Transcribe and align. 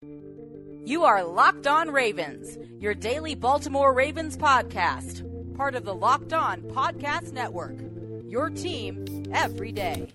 You 0.00 1.02
are 1.02 1.24
Locked 1.24 1.66
On 1.66 1.90
Ravens, 1.90 2.56
your 2.80 2.94
daily 2.94 3.34
Baltimore 3.34 3.92
Ravens 3.92 4.36
podcast, 4.36 5.24
part 5.56 5.74
of 5.74 5.84
the 5.84 5.94
Locked 5.94 6.32
On 6.32 6.62
Podcast 6.62 7.32
Network. 7.32 7.80
Your 8.24 8.48
team 8.48 9.24
every 9.32 9.72
day. 9.72 10.12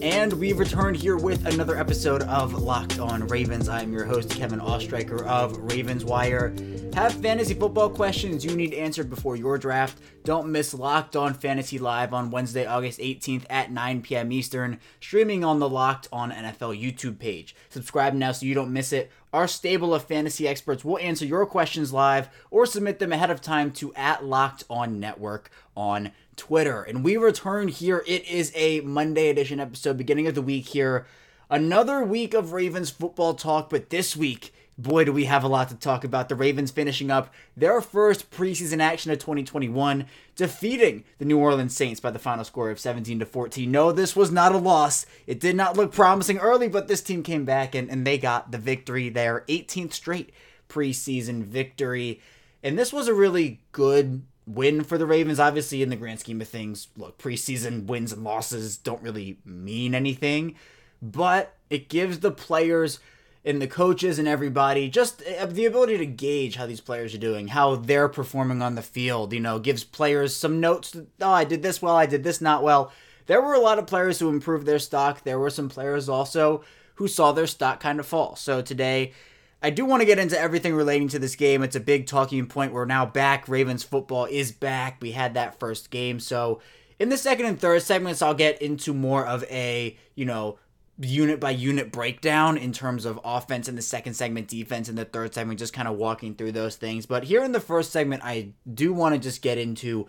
And 0.00 0.34
we've 0.34 0.60
returned 0.60 0.96
here 0.96 1.16
with 1.16 1.44
another 1.46 1.76
episode 1.76 2.22
of 2.22 2.54
Locked 2.54 3.00
On 3.00 3.26
Ravens. 3.26 3.68
I'm 3.68 3.92
your 3.92 4.04
host, 4.04 4.30
Kevin 4.30 4.60
Oestreicher 4.60 5.26
of 5.26 5.56
Ravens 5.56 6.04
Wire. 6.04 6.54
Have 6.96 7.12
fantasy 7.12 7.52
football 7.52 7.90
questions 7.90 8.42
you 8.42 8.56
need 8.56 8.72
answered 8.72 9.10
before 9.10 9.36
your 9.36 9.58
draft? 9.58 9.98
Don't 10.24 10.48
miss 10.48 10.72
Locked 10.72 11.14
On 11.14 11.34
Fantasy 11.34 11.78
Live 11.78 12.14
on 12.14 12.30
Wednesday, 12.30 12.64
August 12.64 13.00
18th 13.00 13.44
at 13.50 13.70
9 13.70 14.00
p.m. 14.00 14.32
Eastern, 14.32 14.80
streaming 14.98 15.44
on 15.44 15.58
the 15.58 15.68
Locked 15.68 16.08
On 16.10 16.32
NFL 16.32 16.82
YouTube 16.82 17.18
page. 17.18 17.54
Subscribe 17.68 18.14
now 18.14 18.32
so 18.32 18.46
you 18.46 18.54
don't 18.54 18.72
miss 18.72 18.94
it. 18.94 19.12
Our 19.34 19.46
stable 19.46 19.94
of 19.94 20.04
fantasy 20.04 20.48
experts 20.48 20.86
will 20.86 20.96
answer 20.96 21.26
your 21.26 21.44
questions 21.44 21.92
live 21.92 22.30
or 22.50 22.64
submit 22.64 22.98
them 22.98 23.12
ahead 23.12 23.30
of 23.30 23.42
time 23.42 23.72
to 23.72 23.92
at 23.92 24.24
Locked 24.24 24.64
On 24.70 24.98
Network 24.98 25.50
on 25.76 26.12
Twitter. 26.36 26.82
And 26.82 27.04
we 27.04 27.18
return 27.18 27.68
here. 27.68 28.04
It 28.06 28.26
is 28.26 28.52
a 28.54 28.80
Monday 28.80 29.28
edition 29.28 29.60
episode, 29.60 29.98
beginning 29.98 30.28
of 30.28 30.34
the 30.34 30.40
week 30.40 30.68
here. 30.68 31.06
Another 31.50 32.02
week 32.02 32.32
of 32.32 32.54
Ravens 32.54 32.88
football 32.88 33.34
talk, 33.34 33.68
but 33.68 33.90
this 33.90 34.16
week 34.16 34.54
boy, 34.78 35.04
do 35.04 35.12
we 35.12 35.24
have 35.24 35.42
a 35.42 35.48
lot 35.48 35.68
to 35.68 35.74
talk 35.74 36.04
about. 36.04 36.28
The 36.28 36.34
Ravens 36.34 36.70
finishing 36.70 37.10
up 37.10 37.32
their 37.56 37.80
first 37.80 38.30
preseason 38.30 38.80
action 38.80 39.10
of 39.10 39.18
2021, 39.18 40.06
defeating 40.34 41.04
the 41.18 41.24
New 41.24 41.38
Orleans 41.38 41.74
Saints 41.74 42.00
by 42.00 42.10
the 42.10 42.18
final 42.18 42.44
score 42.44 42.70
of 42.70 42.78
17 42.78 43.18
to 43.20 43.26
14. 43.26 43.70
No, 43.70 43.92
this 43.92 44.14
was 44.14 44.30
not 44.30 44.54
a 44.54 44.58
loss. 44.58 45.06
It 45.26 45.40
did 45.40 45.56
not 45.56 45.76
look 45.76 45.92
promising 45.92 46.38
early, 46.38 46.68
but 46.68 46.88
this 46.88 47.02
team 47.02 47.22
came 47.22 47.44
back 47.44 47.74
and, 47.74 47.90
and 47.90 48.06
they 48.06 48.18
got 48.18 48.50
the 48.50 48.58
victory 48.58 49.08
there. 49.08 49.44
18th 49.48 49.94
straight 49.94 50.32
preseason 50.68 51.42
victory. 51.42 52.20
And 52.62 52.78
this 52.78 52.92
was 52.92 53.08
a 53.08 53.14
really 53.14 53.60
good 53.72 54.22
win 54.46 54.84
for 54.84 54.98
the 54.98 55.06
Ravens. 55.06 55.40
Obviously, 55.40 55.82
in 55.82 55.88
the 55.88 55.96
grand 55.96 56.20
scheme 56.20 56.40
of 56.40 56.48
things, 56.48 56.88
look, 56.96 57.18
preseason 57.18 57.86
wins 57.86 58.12
and 58.12 58.24
losses 58.24 58.76
don't 58.76 59.02
really 59.02 59.38
mean 59.44 59.94
anything, 59.94 60.54
but 61.00 61.54
it 61.70 61.88
gives 61.88 62.20
the 62.20 62.30
players 62.30 63.00
and 63.46 63.62
the 63.62 63.68
coaches 63.68 64.18
and 64.18 64.26
everybody 64.26 64.88
just 64.88 65.22
uh, 65.22 65.46
the 65.46 65.64
ability 65.64 65.96
to 65.96 66.04
gauge 66.04 66.56
how 66.56 66.66
these 66.66 66.80
players 66.80 67.14
are 67.14 67.18
doing 67.18 67.48
how 67.48 67.76
they're 67.76 68.08
performing 68.08 68.60
on 68.60 68.74
the 68.74 68.82
field 68.82 69.32
you 69.32 69.40
know 69.40 69.58
gives 69.58 69.84
players 69.84 70.34
some 70.34 70.60
notes 70.60 70.96
oh 71.20 71.30
i 71.30 71.44
did 71.44 71.62
this 71.62 71.80
well 71.80 71.96
i 71.96 72.04
did 72.04 72.24
this 72.24 72.40
not 72.40 72.62
well 72.62 72.92
there 73.26 73.40
were 73.40 73.54
a 73.54 73.60
lot 73.60 73.78
of 73.78 73.86
players 73.86 74.18
who 74.18 74.28
improved 74.28 74.66
their 74.66 74.78
stock 74.78 75.22
there 75.22 75.38
were 75.38 75.50
some 75.50 75.68
players 75.68 76.08
also 76.08 76.62
who 76.96 77.06
saw 77.06 77.32
their 77.32 77.46
stock 77.46 77.80
kind 77.80 78.00
of 78.00 78.06
fall 78.06 78.36
so 78.36 78.60
today 78.60 79.12
I 79.62 79.70
do 79.70 79.86
want 79.86 80.00
to 80.00 80.06
get 80.06 80.18
into 80.18 80.38
everything 80.38 80.74
relating 80.74 81.08
to 81.08 81.18
this 81.18 81.34
game. 81.34 81.62
It's 81.62 81.74
a 81.74 81.80
big 81.80 82.06
talking 82.06 82.46
point. 82.46 82.72
We're 82.72 82.84
now 82.84 83.06
back. 83.06 83.48
Ravens 83.48 83.82
football 83.82 84.26
is 84.26 84.52
back. 84.52 84.98
We 85.00 85.12
had 85.12 85.34
that 85.34 85.58
first 85.58 85.90
game. 85.90 86.20
So, 86.20 86.60
in 86.98 87.08
the 87.08 87.16
second 87.16 87.46
and 87.46 87.58
third 87.58 87.82
segments, 87.82 88.22
I'll 88.22 88.34
get 88.34 88.60
into 88.62 88.94
more 88.94 89.26
of 89.26 89.44
a, 89.44 89.96
you 90.14 90.24
know, 90.24 90.58
unit 90.98 91.40
by 91.40 91.50
unit 91.50 91.92
breakdown 91.92 92.56
in 92.56 92.72
terms 92.72 93.04
of 93.04 93.20
offense 93.24 93.68
in 93.68 93.76
the 93.76 93.82
second 93.82 94.14
segment, 94.14 94.48
defense 94.48 94.88
in 94.88 94.94
the 94.94 95.04
third 95.04 95.34
segment, 95.34 95.58
just 95.58 95.72
kind 95.72 95.88
of 95.88 95.96
walking 95.96 96.34
through 96.34 96.52
those 96.52 96.76
things. 96.76 97.06
But 97.06 97.24
here 97.24 97.44
in 97.44 97.52
the 97.52 97.60
first 97.60 97.92
segment, 97.92 98.22
I 98.24 98.50
do 98.72 98.92
want 98.92 99.14
to 99.14 99.20
just 99.20 99.42
get 99.42 99.58
into 99.58 100.06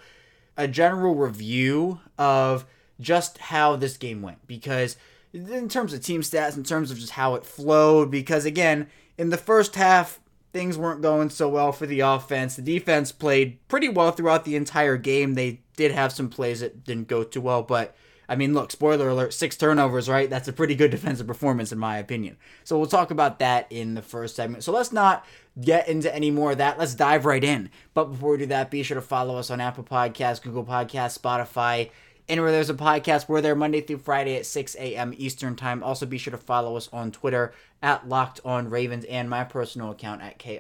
a 0.56 0.68
general 0.68 1.16
review 1.16 2.00
of 2.18 2.66
just 3.00 3.38
how 3.38 3.76
this 3.76 3.98
game 3.98 4.22
went 4.22 4.46
because 4.48 4.98
in 5.34 5.70
terms 5.70 5.94
of 5.94 6.02
team 6.02 6.22
stats, 6.22 6.58
in 6.58 6.64
terms 6.64 6.90
of 6.90 6.98
just 6.98 7.12
how 7.12 7.36
it 7.36 7.46
flowed, 7.46 8.10
because 8.10 8.46
again, 8.46 8.88
in 9.18 9.30
the 9.30 9.38
first 9.38 9.76
half, 9.76 10.20
things 10.54 10.78
weren't 10.78 11.02
going 11.02 11.30
so 11.30 11.48
well 11.50 11.72
for 11.72 11.86
the 11.86 12.00
offense. 12.00 12.56
The 12.56 12.62
defense 12.62 13.12
played 13.12 13.60
pretty 13.68 13.90
well 13.90 14.12
throughout 14.12 14.46
the 14.46 14.56
entire 14.56 14.98
game. 14.98 15.34
They 15.34 15.62
did 15.76 15.92
have 15.92 16.12
some 16.12 16.30
plays 16.30 16.62
that 16.62 16.84
didn't 16.84 17.08
go 17.08 17.24
too 17.24 17.42
well, 17.42 17.62
but 17.62 17.96
I 18.30 18.36
mean, 18.36 18.54
look, 18.54 18.72
spoiler 18.72 19.10
alert, 19.10 19.34
six 19.34 19.56
turnovers, 19.56 20.10
right? 20.10 20.30
That's 20.30 20.48
a 20.48 20.54
pretty 20.54 20.76
good 20.76 20.92
defensive 20.92 21.28
performance, 21.28 21.72
in 21.72 21.80
my 21.80 21.98
opinion. 21.98 22.38
So 22.64 22.78
we'll 22.78 22.88
talk 22.88 23.12
about 23.12 23.40
that 23.40 23.68
in 23.72 23.94
the 23.94 24.02
first 24.02 24.36
segment. 24.36 24.64
So 24.64 24.72
let's 24.72 24.92
not 24.92 25.26
get 25.60 25.88
into 25.88 26.14
any 26.14 26.32
more 26.32 26.52
of 26.52 26.58
that. 26.58 26.78
Let's 26.78 26.96
dive 26.96 27.26
right 27.26 27.44
in. 27.44 27.70
But 27.94 28.06
before 28.06 28.32
we 28.32 28.38
do 28.40 28.46
that, 28.48 28.72
be 28.72 28.84
sure 28.84 28.96
to 28.96 29.02
follow 29.02 29.38
us 29.38 29.50
on 29.50 29.62
Apple 29.62 29.84
Podcasts, 29.84 30.42
Google 30.42 30.66
Podcasts, 30.66 31.18
Spotify, 31.18 31.90
anywhere 32.30 32.52
there's 32.52 32.70
a 32.70 32.76
podcast. 32.76 33.30
We're 33.30 33.42
there 33.42 33.56
Monday 33.56 33.82
through 33.82 34.00
Friday 34.00 34.36
at 34.36 34.46
6 34.46 34.76
a.m. 34.76 35.14
Eastern 35.18 35.56
Time. 35.56 35.84
Also, 35.84 36.06
be 36.06 36.18
sure 36.18 36.32
to 36.32 36.38
follow 36.38 36.76
us 36.76 36.90
on 36.92 37.12
Twitter 37.12 37.54
at 37.82 38.08
Locked 38.08 38.42
On 38.44 38.70
Ravens 38.70 39.06
and 39.06 39.30
my 39.30 39.44
personal 39.44 39.92
account 39.92 40.22
at 40.22 40.38
K 40.38 40.60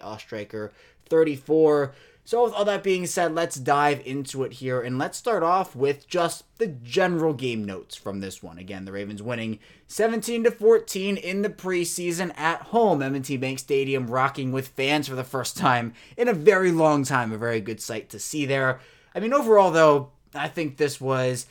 34 1.09 1.93
so, 2.27 2.43
with 2.43 2.53
all 2.55 2.65
that 2.65 2.83
being 2.83 3.05
said, 3.05 3.33
let's 3.33 3.55
dive 3.55 4.05
into 4.05 4.43
it 4.43 4.51
here 4.51 4.81
and 4.81 4.99
let's 4.99 5.17
start 5.17 5.43
off 5.43 5.77
with 5.77 6.09
just 6.09 6.43
the 6.57 6.67
general 6.67 7.33
game 7.33 7.63
notes 7.63 7.95
from 7.95 8.19
this 8.19 8.43
one. 8.43 8.57
Again, 8.57 8.83
the 8.83 8.91
Ravens 8.91 9.23
winning 9.23 9.59
17 9.87 10.43
to 10.43 10.51
14 10.51 11.15
in 11.15 11.41
the 11.41 11.49
preseason 11.49 12.37
at 12.37 12.63
home, 12.63 13.01
M&T 13.01 13.37
Bank 13.37 13.59
Stadium, 13.59 14.07
rocking 14.07 14.51
with 14.51 14.67
fans 14.67 15.07
for 15.07 15.15
the 15.15 15.23
first 15.23 15.55
time 15.55 15.93
in 16.17 16.27
a 16.27 16.33
very 16.33 16.69
long 16.69 17.05
time. 17.05 17.31
A 17.31 17.37
very 17.37 17.61
good 17.61 17.79
sight 17.79 18.09
to 18.09 18.19
see 18.19 18.45
there. 18.45 18.81
I 19.15 19.21
mean, 19.21 19.31
overall, 19.31 19.71
though, 19.71 20.11
I 20.35 20.49
think 20.49 20.75
this 20.75 20.99
was 20.99 21.45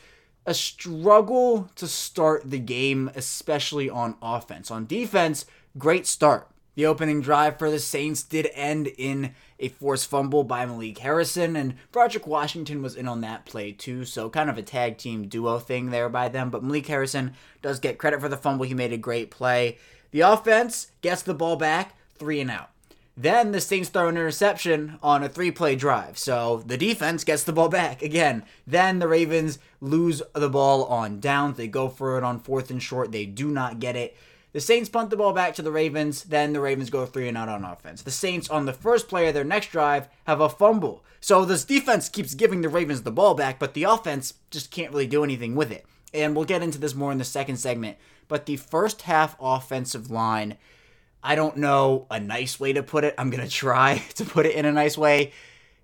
a 0.45 0.53
struggle 0.53 1.71
to 1.77 1.87
start 1.87 2.51
the 2.51 2.59
game, 2.59 3.09
especially 3.15 3.89
on 3.89 4.15
offense. 4.21 4.69
On 4.69 4.85
defense, 4.85 5.47
great 5.75 6.05
start. 6.05 6.51
The 6.77 6.85
opening 6.85 7.21
drive 7.21 7.57
for 7.57 7.71
the 7.71 7.79
Saints 7.79 8.21
did 8.21 8.51
end 8.53 8.85
in 8.99 9.33
a 9.57 9.69
forced 9.69 10.07
fumble 10.11 10.43
by 10.43 10.63
Malik 10.63 10.99
Harrison, 10.99 11.55
and 11.55 11.73
Broderick 11.91 12.27
Washington 12.27 12.83
was 12.83 12.95
in 12.95 13.07
on 13.07 13.21
that 13.21 13.47
play 13.47 13.71
too, 13.71 14.05
so 14.05 14.29
kind 14.29 14.47
of 14.47 14.59
a 14.59 14.61
tag 14.61 14.99
team 14.99 15.27
duo 15.27 15.57
thing 15.57 15.89
there 15.89 16.07
by 16.07 16.29
them. 16.29 16.51
But 16.51 16.63
Malik 16.63 16.85
Harrison 16.85 17.33
does 17.63 17.79
get 17.79 17.97
credit 17.97 18.21
for 18.21 18.29
the 18.29 18.37
fumble. 18.37 18.65
He 18.65 18.75
made 18.75 18.93
a 18.93 18.97
great 18.97 19.31
play. 19.31 19.79
The 20.11 20.19
offense 20.19 20.91
gets 21.01 21.23
the 21.23 21.33
ball 21.33 21.55
back, 21.55 21.95
three 22.13 22.39
and 22.41 22.51
out. 22.51 22.69
Then 23.19 23.53
the 23.53 23.59
Saints 23.59 23.89
throw 23.89 24.07
an 24.07 24.15
interception 24.15 24.99
on 25.01 25.23
a 25.23 25.29
three 25.29 25.49
play 25.49 25.75
drive. 25.75 26.19
So 26.19 26.61
the 26.63 26.77
defense 26.77 27.23
gets 27.23 27.43
the 27.43 27.53
ball 27.53 27.69
back 27.69 28.03
again. 28.03 28.43
Then 28.67 28.99
the 28.99 29.07
Ravens 29.07 29.57
lose 29.81 30.21
the 30.35 30.47
ball 30.47 30.85
on 30.85 31.19
downs. 31.19 31.57
They 31.57 31.67
go 31.67 31.89
for 31.89 32.19
it 32.19 32.23
on 32.23 32.39
fourth 32.39 32.69
and 32.69 32.83
short. 32.83 33.11
They 33.11 33.25
do 33.25 33.49
not 33.49 33.79
get 33.79 33.95
it. 33.95 34.15
The 34.57 34.61
Saints 34.61 34.89
punt 34.89 35.11
the 35.11 35.17
ball 35.17 35.33
back 35.33 35.53
to 35.53 35.61
the 35.61 35.71
Ravens, 35.71 36.23
then 36.23 36.51
the 36.51 36.59
Ravens 36.59 36.89
go 36.89 37.05
three 37.05 37.27
and 37.27 37.37
out 37.37 37.47
on 37.47 37.63
offense. 37.63 38.01
The 38.01 38.09
Saints, 38.09 38.49
on 38.49 38.65
the 38.65 38.73
first 38.73 39.07
play 39.07 39.27
of 39.27 39.35
their 39.35 39.43
next 39.43 39.67
drive, 39.67 40.09
have 40.23 40.41
a 40.41 40.49
fumble. 40.49 41.03
So 41.19 41.45
this 41.45 41.63
defense 41.63 42.09
keeps 42.09 42.33
giving 42.33 42.61
the 42.61 42.67
Ravens 42.67 43.03
the 43.03 43.11
ball 43.11 43.35
back, 43.35 43.59
but 43.59 43.75
the 43.75 43.83
offense 43.83 44.33
just 44.49 44.71
can't 44.71 44.91
really 44.91 45.05
do 45.05 45.23
anything 45.23 45.53
with 45.53 45.71
it. 45.71 45.85
And 46.11 46.35
we'll 46.35 46.45
get 46.45 46.63
into 46.63 46.79
this 46.79 46.95
more 46.95 47.11
in 47.11 47.19
the 47.19 47.23
second 47.23 47.57
segment. 47.57 47.97
But 48.27 48.47
the 48.47 48.57
first 48.57 49.03
half 49.03 49.35
offensive 49.39 50.09
line, 50.09 50.57
I 51.21 51.35
don't 51.35 51.57
know 51.57 52.07
a 52.09 52.19
nice 52.19 52.59
way 52.59 52.73
to 52.73 52.81
put 52.81 53.03
it. 53.03 53.13
I'm 53.19 53.29
going 53.29 53.47
to 53.47 53.51
try 53.51 53.97
to 54.15 54.25
put 54.25 54.47
it 54.47 54.55
in 54.55 54.65
a 54.65 54.71
nice 54.71 54.97
way. 54.97 55.33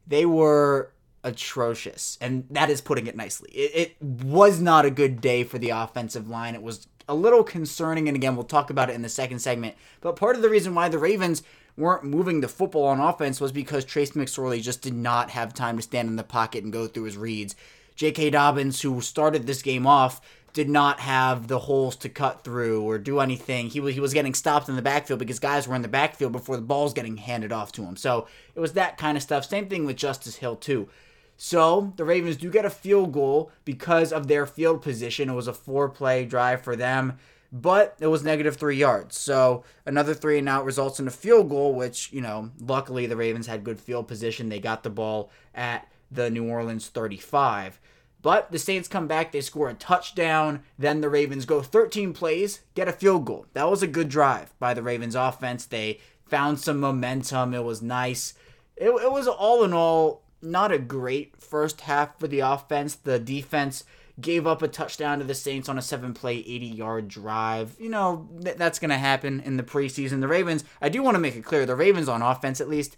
They 0.08 0.26
were 0.26 0.94
atrocious, 1.24 2.18
and 2.20 2.46
that 2.50 2.72
is 2.72 2.82
putting 2.82 3.06
it 3.06 3.16
nicely. 3.16 3.52
It, 3.52 3.98
it 4.02 4.02
was 4.02 4.60
not 4.60 4.84
a 4.84 4.90
good 4.90 5.22
day 5.22 5.44
for 5.44 5.60
the 5.60 5.70
offensive 5.70 6.28
line. 6.28 6.56
It 6.56 6.64
was 6.64 6.88
a 7.08 7.16
little 7.16 7.44
concerning, 7.44 8.08
and 8.08 8.16
again, 8.16 8.36
we'll 8.36 8.46
talk 8.46 8.70
about 8.70 8.90
it 8.90 8.96
in 8.96 9.02
the 9.02 9.10
second 9.10 9.40
segment. 9.40 9.76
But 10.02 10.16
part 10.16 10.36
of 10.36 10.42
the 10.42 10.50
reason 10.50 10.76
why 10.76 10.90
the 10.90 10.98
Ravens 10.98 11.44
weren't 11.76 12.04
moving 12.04 12.42
the 12.42 12.48
football 12.48 12.86
on 12.86 13.00
offense 13.00 13.42
was 13.42 13.52
because 13.52 13.84
Trace 13.84 14.12
McSorley 14.12 14.62
just 14.62 14.82
did 14.82 14.94
not 14.94 15.32
have 15.32 15.54
time 15.54 15.78
to 15.78 15.84
stand 15.84 16.08
in 16.08 16.16
the 16.16 16.24
pocket 16.24 16.64
and 16.64 16.72
go 16.72 16.88
through 16.88 17.04
his 17.04 17.18
reads. 17.18 17.56
J.K. 17.96 18.32
Dobbins, 18.32 18.82
who 18.82 19.02
started 19.02 19.46
this 19.46 19.62
game 19.62 19.86
off, 19.86 20.22
did 20.54 20.70
not 20.70 21.00
have 21.00 21.48
the 21.48 21.60
holes 21.60 21.96
to 21.98 22.10
cut 22.10 22.44
through 22.44 22.84
or 22.84 22.98
do 22.98 23.20
anything. 23.20 23.70
He 23.70 23.80
was 23.80 23.96
he 23.96 24.00
was 24.00 24.14
getting 24.14 24.36
stopped 24.36 24.70
in 24.70 24.76
the 24.76 24.82
backfield 24.82 25.20
because 25.20 25.40
guys 25.40 25.68
were 25.68 25.76
in 25.76 25.82
the 25.82 25.88
backfield 25.88 26.32
before 26.32 26.56
the 26.56 26.62
ball's 26.62 26.94
getting 26.94 27.18
handed 27.18 27.52
off 27.52 27.72
to 27.74 27.84
him. 27.84 27.96
So 27.96 28.28
it 28.54 28.60
was 28.60 28.74
that 28.74 28.98
kind 28.98 29.18
of 29.18 29.24
stuff. 29.24 29.46
Same 29.46 29.68
thing 29.68 29.86
with 29.86 29.98
Justice 29.98 30.36
Hill 30.36 30.56
too. 30.56 30.90
So 31.38 31.94
the 31.96 32.06
Ravens 32.06 32.38
do 32.38 32.50
get 32.50 32.66
a 32.66 32.70
field 32.70 33.12
goal 33.12 33.52
because 33.66 34.14
of 34.14 34.28
their 34.28 34.46
field 34.46 34.82
position. 34.82 35.30
It 35.30 35.34
was 35.34 35.48
a 35.48 35.54
four 35.54 35.90
play 35.90 36.26
drive 36.26 36.62
for 36.62 36.76
them, 36.76 37.18
but 37.52 37.96
it 38.00 38.08
was 38.08 38.24
negative 38.24 38.56
three 38.56 38.78
yards. 38.78 39.18
So 39.18 39.64
another 39.86 40.14
three 40.14 40.40
and 40.40 40.50
out 40.50 40.66
results 40.66 41.00
in 41.00 41.08
a 41.08 41.12
field 41.12 41.50
goal, 41.50 41.74
which, 41.74 42.12
you 42.12 42.22
know, 42.22 42.52
luckily 42.60 43.06
the 43.06 43.18
Ravens 43.18 43.48
had 43.48 43.64
good 43.64 43.80
field 43.80 44.08
position. 44.08 44.50
They 44.50 44.60
got 44.60 44.84
the 44.84 44.90
ball 44.90 45.32
at 45.54 45.88
the 46.12 46.30
New 46.30 46.48
Orleans 46.50 46.88
35. 46.88 47.80
But 48.24 48.52
the 48.52 48.58
Saints 48.58 48.88
come 48.88 49.06
back, 49.06 49.32
they 49.32 49.42
score 49.42 49.70
a 49.70 49.74
touchdown. 49.74 50.64
Then 50.80 51.02
the 51.02 51.10
Ravens 51.10 51.46
go 51.46 51.62
13 51.62 52.14
plays, 52.14 52.62
get 52.74 52.88
a 52.88 52.94
field 52.94 53.26
goal. 53.26 53.48
That 53.54 53.70
was 53.70 53.84
a 53.84 53.88
good 53.88 54.08
drive 54.08 54.58
by 54.60 54.74
the 54.74 54.82
Ravens 54.82 55.14
offense. 55.14 55.66
They 55.66 56.00
found 56.26 56.60
some 56.60 56.80
momentum. 56.80 57.54
It 57.54 57.66
was 57.66 57.82
nice. 57.82 58.34
It, 58.78 58.90
it 58.90 59.12
was 59.12 59.28
all 59.28 59.64
in 59.64 59.74
all 59.74 60.23
not 60.44 60.72
a 60.72 60.78
great 60.78 61.38
first 61.42 61.82
half 61.82 62.20
for 62.20 62.28
the 62.28 62.42
offense. 62.42 62.96
The 62.96 63.20
defense 63.20 63.84
gave 64.20 64.46
up 64.46 64.62
a 64.62 64.68
touchdown 64.68 65.20
to 65.20 65.26
the 65.26 65.34
Saints 65.34 65.68
on 65.68 65.78
a 65.78 65.82
seven 65.82 66.14
play, 66.14 66.38
80 66.38 66.66
yard 66.68 67.08
drive. 67.08 67.76
You 67.80 67.90
know, 67.90 68.30
th- 68.44 68.58
that's 68.58 68.80
going 68.80 68.92
to 68.92 68.98
happen 68.98 69.40
in 69.40 69.58
the 69.58 69.64
preseason. 69.64 70.22
The 70.22 70.28
Ravens, 70.28 70.64
I 70.82 70.90
do 70.90 71.02
want 71.02 71.16
to 71.16 71.20
make 71.20 71.36
it 71.36 71.46
clear, 71.46 71.66
the 71.66 71.76
Ravens 71.76 72.10
on 72.10 72.22
offense 72.22 72.62
at 72.62 72.70
least, 72.70 72.98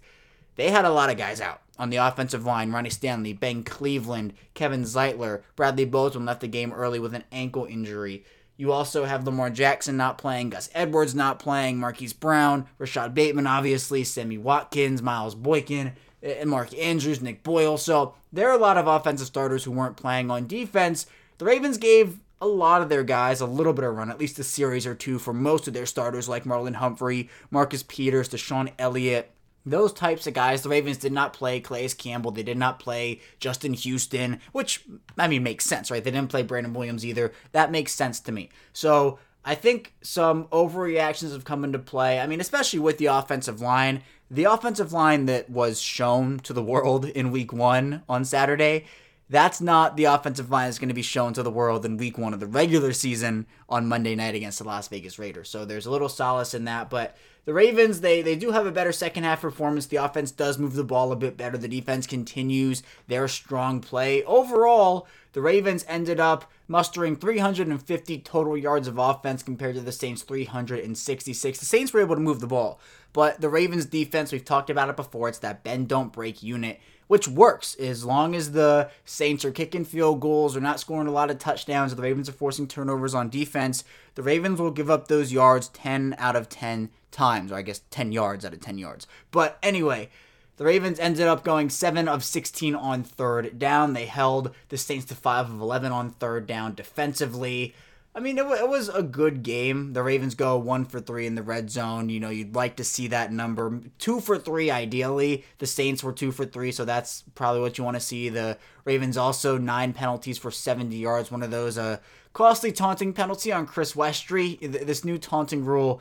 they 0.56 0.70
had 0.70 0.84
a 0.84 0.90
lot 0.90 1.10
of 1.10 1.16
guys 1.16 1.40
out 1.40 1.62
on 1.78 1.90
the 1.90 1.96
offensive 1.96 2.44
line. 2.44 2.72
Ronnie 2.72 2.90
Stanley, 2.90 3.32
Ben 3.32 3.62
Cleveland, 3.62 4.32
Kevin 4.54 4.82
Zeitler, 4.82 5.42
Bradley 5.54 5.84
Bozeman 5.84 6.26
left 6.26 6.40
the 6.40 6.48
game 6.48 6.72
early 6.72 6.98
with 6.98 7.14
an 7.14 7.24
ankle 7.30 7.66
injury. 7.66 8.24
You 8.58 8.72
also 8.72 9.04
have 9.04 9.24
Lamar 9.24 9.50
Jackson 9.50 9.98
not 9.98 10.16
playing, 10.16 10.50
Gus 10.50 10.70
Edwards 10.74 11.14
not 11.14 11.38
playing, 11.38 11.78
Marquise 11.78 12.14
Brown, 12.14 12.66
Rashod 12.78 13.12
Bateman, 13.12 13.46
obviously, 13.46 14.02
Sammy 14.02 14.38
Watkins, 14.38 15.02
Miles 15.02 15.34
Boykin, 15.34 15.92
and 16.26 16.50
Mark 16.50 16.76
Andrews, 16.76 17.22
Nick 17.22 17.42
Boyle. 17.42 17.78
So 17.78 18.14
there 18.32 18.48
are 18.48 18.56
a 18.56 18.60
lot 18.60 18.76
of 18.76 18.86
offensive 18.86 19.26
starters 19.26 19.64
who 19.64 19.70
weren't 19.70 19.96
playing 19.96 20.30
on 20.30 20.46
defense. 20.46 21.06
The 21.38 21.44
Ravens 21.44 21.78
gave 21.78 22.18
a 22.40 22.46
lot 22.46 22.82
of 22.82 22.88
their 22.88 23.04
guys 23.04 23.40
a 23.40 23.46
little 23.46 23.72
bit 23.72 23.84
of 23.84 23.94
run, 23.94 24.10
at 24.10 24.20
least 24.20 24.38
a 24.38 24.44
series 24.44 24.86
or 24.86 24.94
two 24.94 25.18
for 25.18 25.32
most 25.32 25.66
of 25.66 25.74
their 25.74 25.86
starters, 25.86 26.28
like 26.28 26.44
Marlon 26.44 26.74
Humphrey, 26.74 27.30
Marcus 27.50 27.82
Peters, 27.82 28.28
DeShon 28.28 28.72
Elliott, 28.78 29.32
those 29.66 29.92
types 29.92 30.28
of 30.28 30.34
guys, 30.34 30.62
the 30.62 30.68
Ravens 30.68 30.96
did 30.96 31.12
not 31.12 31.32
play 31.32 31.58
Calais 31.58 31.88
Campbell. 31.88 32.30
They 32.30 32.44
did 32.44 32.56
not 32.56 32.78
play 32.78 33.20
Justin 33.40 33.72
Houston, 33.72 34.40
which, 34.52 34.84
I 35.18 35.26
mean, 35.26 35.42
makes 35.42 35.64
sense, 35.64 35.90
right? 35.90 36.02
They 36.02 36.12
didn't 36.12 36.30
play 36.30 36.42
Brandon 36.42 36.72
Williams 36.72 37.04
either. 37.04 37.32
That 37.50 37.72
makes 37.72 37.92
sense 37.92 38.20
to 38.20 38.32
me. 38.32 38.48
So 38.72 39.18
I 39.44 39.56
think 39.56 39.94
some 40.02 40.44
overreactions 40.46 41.32
have 41.32 41.44
come 41.44 41.64
into 41.64 41.80
play. 41.80 42.20
I 42.20 42.28
mean, 42.28 42.40
especially 42.40 42.78
with 42.78 42.98
the 42.98 43.06
offensive 43.06 43.60
line. 43.60 44.04
The 44.30 44.44
offensive 44.44 44.92
line 44.92 45.26
that 45.26 45.48
was 45.48 45.80
shown 45.80 46.40
to 46.40 46.52
the 46.52 46.62
world 46.62 47.04
in 47.04 47.30
week 47.30 47.52
one 47.52 48.02
on 48.08 48.24
Saturday, 48.24 48.86
that's 49.28 49.60
not 49.60 49.96
the 49.96 50.04
offensive 50.04 50.50
line 50.50 50.66
that's 50.66 50.78
going 50.78 50.88
to 50.88 50.94
be 50.94 51.02
shown 51.02 51.32
to 51.34 51.42
the 51.42 51.50
world 51.50 51.84
in 51.84 51.96
week 51.96 52.18
one 52.18 52.34
of 52.34 52.40
the 52.40 52.46
regular 52.46 52.92
season 52.92 53.46
on 53.68 53.88
Monday 53.88 54.14
night 54.14 54.34
against 54.34 54.58
the 54.58 54.64
Las 54.64 54.88
Vegas 54.88 55.18
Raiders. 55.18 55.48
So 55.48 55.64
there's 55.64 55.86
a 55.86 55.90
little 55.90 56.08
solace 56.08 56.54
in 56.54 56.64
that. 56.64 56.90
But 56.90 57.16
the 57.44 57.54
Ravens, 57.54 58.00
they 58.00 58.22
they 58.22 58.34
do 58.34 58.50
have 58.50 58.66
a 58.66 58.72
better 58.72 58.92
second 58.92 59.22
half 59.22 59.40
performance. 59.40 59.86
The 59.86 59.96
offense 59.96 60.32
does 60.32 60.58
move 60.58 60.74
the 60.74 60.84
ball 60.84 61.12
a 61.12 61.16
bit 61.16 61.36
better. 61.36 61.56
The 61.56 61.68
defense 61.68 62.06
continues 62.06 62.82
their 63.06 63.28
strong 63.28 63.80
play. 63.80 64.24
Overall, 64.24 65.06
the 65.32 65.40
Ravens 65.40 65.84
ended 65.88 66.18
up 66.18 66.50
mustering 66.66 67.14
350 67.14 68.18
total 68.20 68.56
yards 68.56 68.88
of 68.88 68.98
offense 68.98 69.42
compared 69.42 69.76
to 69.76 69.80
the 69.80 69.92
Saints 69.92 70.22
366. 70.22 71.58
The 71.58 71.64
Saints 71.64 71.92
were 71.92 72.00
able 72.00 72.16
to 72.16 72.20
move 72.20 72.40
the 72.40 72.46
ball, 72.46 72.80
but 73.16 73.40
the 73.40 73.48
Ravens 73.48 73.86
defense, 73.86 74.30
we've 74.30 74.44
talked 74.44 74.68
about 74.68 74.90
it 74.90 74.96
before, 74.96 75.30
it's 75.30 75.38
that 75.38 75.64
bend 75.64 75.88
don't 75.88 76.12
break 76.12 76.42
unit 76.42 76.78
which 77.08 77.28
works 77.28 77.74
as 77.76 78.04
long 78.04 78.34
as 78.34 78.52
the 78.52 78.90
Saints 79.04 79.44
are 79.44 79.52
kicking 79.52 79.84
field 79.84 80.20
goals 80.20 80.56
or 80.56 80.60
not 80.60 80.80
scoring 80.80 81.06
a 81.06 81.12
lot 81.12 81.30
of 81.30 81.38
touchdowns, 81.38 81.92
or 81.92 81.96
the 81.96 82.02
Ravens 82.02 82.28
are 82.28 82.32
forcing 82.32 82.66
turnovers 82.66 83.14
on 83.14 83.28
defense. 83.28 83.84
The 84.16 84.22
Ravens 84.22 84.60
will 84.60 84.70
give 84.70 84.90
up 84.90 85.08
those 85.08 85.32
yards 85.32 85.68
10 85.68 86.16
out 86.18 86.36
of 86.36 86.48
10 86.48 86.90
times, 87.12 87.52
or 87.52 87.56
I 87.56 87.62
guess 87.62 87.82
10 87.90 88.12
yards 88.12 88.44
out 88.44 88.52
of 88.52 88.60
10 88.60 88.78
yards. 88.78 89.06
But 89.30 89.58
anyway, 89.62 90.08
the 90.56 90.64
Ravens 90.64 90.98
ended 90.98 91.26
up 91.26 91.44
going 91.44 91.70
7 91.70 92.08
of 92.08 92.24
16 92.24 92.74
on 92.74 93.04
third 93.04 93.58
down. 93.58 93.92
They 93.92 94.06
held 94.06 94.54
the 94.68 94.78
Saints 94.78 95.06
to 95.06 95.14
5 95.14 95.50
of 95.50 95.60
11 95.60 95.92
on 95.92 96.10
third 96.10 96.46
down 96.46 96.74
defensively. 96.74 97.74
I 98.16 98.20
mean, 98.20 98.38
it, 98.38 98.44
w- 98.44 98.60
it 98.60 98.66
was 98.66 98.88
a 98.88 99.02
good 99.02 99.42
game. 99.42 99.92
The 99.92 100.02
Ravens 100.02 100.34
go 100.34 100.56
one 100.56 100.86
for 100.86 101.00
three 101.00 101.26
in 101.26 101.34
the 101.34 101.42
red 101.42 101.70
zone. 101.70 102.08
You 102.08 102.18
know, 102.18 102.30
you'd 102.30 102.54
like 102.54 102.76
to 102.76 102.84
see 102.84 103.08
that 103.08 103.30
number. 103.30 103.82
Two 103.98 104.20
for 104.20 104.38
three, 104.38 104.70
ideally. 104.70 105.44
The 105.58 105.66
Saints 105.66 106.02
were 106.02 106.14
two 106.14 106.32
for 106.32 106.46
three, 106.46 106.72
so 106.72 106.86
that's 106.86 107.24
probably 107.34 107.60
what 107.60 107.76
you 107.76 107.84
want 107.84 107.98
to 107.98 108.00
see. 108.00 108.30
The 108.30 108.56
Ravens 108.86 109.18
also 109.18 109.58
nine 109.58 109.92
penalties 109.92 110.38
for 110.38 110.50
70 110.50 110.96
yards. 110.96 111.30
One 111.30 111.42
of 111.42 111.50
those, 111.50 111.76
a 111.76 111.82
uh, 111.82 111.96
costly 112.32 112.72
taunting 112.72 113.12
penalty 113.12 113.52
on 113.52 113.66
Chris 113.66 113.92
Westry. 113.92 114.58
This 114.60 115.04
new 115.04 115.18
taunting 115.18 115.66
rule 115.66 116.00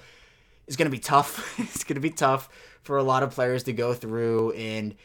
is 0.68 0.78
going 0.78 0.90
to 0.90 0.96
be 0.96 1.00
tough. 1.00 1.60
it's 1.60 1.84
going 1.84 1.96
to 1.96 2.02
be 2.02 2.12
tough 2.12 2.48
for 2.82 2.96
a 2.96 3.04
lot 3.04 3.24
of 3.24 3.32
players 3.32 3.64
to 3.64 3.74
go 3.74 3.94
through 3.94 4.54
and 4.54 4.96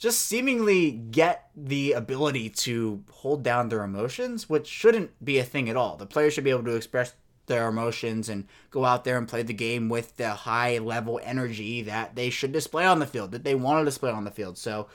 just 0.00 0.22
seemingly 0.22 0.90
get 0.90 1.50
the 1.54 1.92
ability 1.92 2.48
to 2.48 3.04
hold 3.10 3.42
down 3.42 3.68
their 3.68 3.84
emotions, 3.84 4.48
which 4.48 4.66
shouldn't 4.66 5.22
be 5.22 5.38
a 5.38 5.44
thing 5.44 5.68
at 5.68 5.76
all. 5.76 5.96
The 5.96 6.06
players 6.06 6.32
should 6.32 6.42
be 6.42 6.50
able 6.50 6.64
to 6.64 6.74
express 6.74 7.12
their 7.46 7.68
emotions 7.68 8.30
and 8.30 8.46
go 8.70 8.86
out 8.86 9.04
there 9.04 9.18
and 9.18 9.28
play 9.28 9.42
the 9.42 9.52
game 9.52 9.90
with 9.90 10.16
the 10.16 10.30
high 10.30 10.78
level 10.78 11.20
energy 11.22 11.82
that 11.82 12.14
they 12.16 12.30
should 12.30 12.50
display 12.50 12.86
on 12.86 12.98
the 12.98 13.06
field, 13.06 13.30
that 13.32 13.44
they 13.44 13.54
want 13.54 13.78
to 13.80 13.84
display 13.84 14.10
on 14.10 14.24
the 14.24 14.30
field. 14.30 14.56
So, 14.56 14.88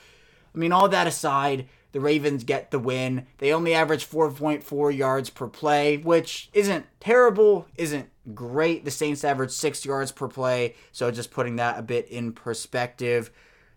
I 0.54 0.58
mean, 0.58 0.72
all 0.72 0.90
that 0.90 1.06
aside, 1.06 1.68
the 1.92 2.00
Ravens 2.00 2.44
get 2.44 2.72
the 2.72 2.80
win. 2.80 3.28
They 3.38 3.54
only 3.54 3.76
average 3.76 4.10
4.4 4.10 4.98
yards 4.98 5.30
per 5.30 5.48
play, 5.48 5.98
which 5.98 6.50
isn't 6.52 6.88
terrible, 7.00 7.68
isn't 7.76 8.10
great. 8.34 8.86
The 8.86 8.92
Saints 8.92 9.24
average 9.24 9.52
6 9.52 9.86
yards 9.86 10.12
per 10.12 10.28
play, 10.28 10.74
so 10.92 11.12
just 11.12 11.30
putting 11.30 11.58
that 11.58 11.78
a 11.78 11.84
bit 11.84 12.08
in 12.08 12.32
perspective. 12.34 13.30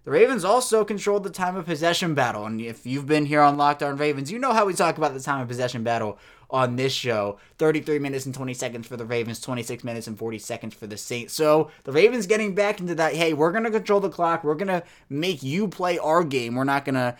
The 0.08 0.12
Ravens 0.12 0.42
also 0.42 0.86
controlled 0.86 1.24
the 1.24 1.28
time 1.28 1.54
of 1.54 1.66
possession 1.66 2.14
battle. 2.14 2.46
And 2.46 2.62
if 2.62 2.86
you've 2.86 3.04
been 3.04 3.26
here 3.26 3.42
on 3.42 3.58
Locked 3.58 3.82
On 3.82 3.94
Ravens, 3.98 4.32
you 4.32 4.38
know 4.38 4.54
how 4.54 4.64
we 4.64 4.72
talk 4.72 4.96
about 4.96 5.12
the 5.12 5.20
time 5.20 5.42
of 5.42 5.48
possession 5.48 5.82
battle 5.82 6.18
on 6.48 6.76
this 6.76 6.94
show 6.94 7.38
33 7.58 7.98
minutes 7.98 8.24
and 8.24 8.34
20 8.34 8.54
seconds 8.54 8.86
for 8.86 8.96
the 8.96 9.04
Ravens, 9.04 9.38
26 9.38 9.84
minutes 9.84 10.06
and 10.06 10.18
40 10.18 10.38
seconds 10.38 10.72
for 10.72 10.86
the 10.86 10.96
Saints. 10.96 11.34
So 11.34 11.70
the 11.84 11.92
Ravens 11.92 12.26
getting 12.26 12.54
back 12.54 12.80
into 12.80 12.94
that, 12.94 13.16
hey, 13.16 13.34
we're 13.34 13.52
going 13.52 13.64
to 13.64 13.70
control 13.70 14.00
the 14.00 14.08
clock. 14.08 14.44
We're 14.44 14.54
going 14.54 14.68
to 14.68 14.82
make 15.10 15.42
you 15.42 15.68
play 15.68 15.98
our 15.98 16.24
game. 16.24 16.54
We're 16.54 16.64
not 16.64 16.86
going 16.86 16.94
to 16.94 17.14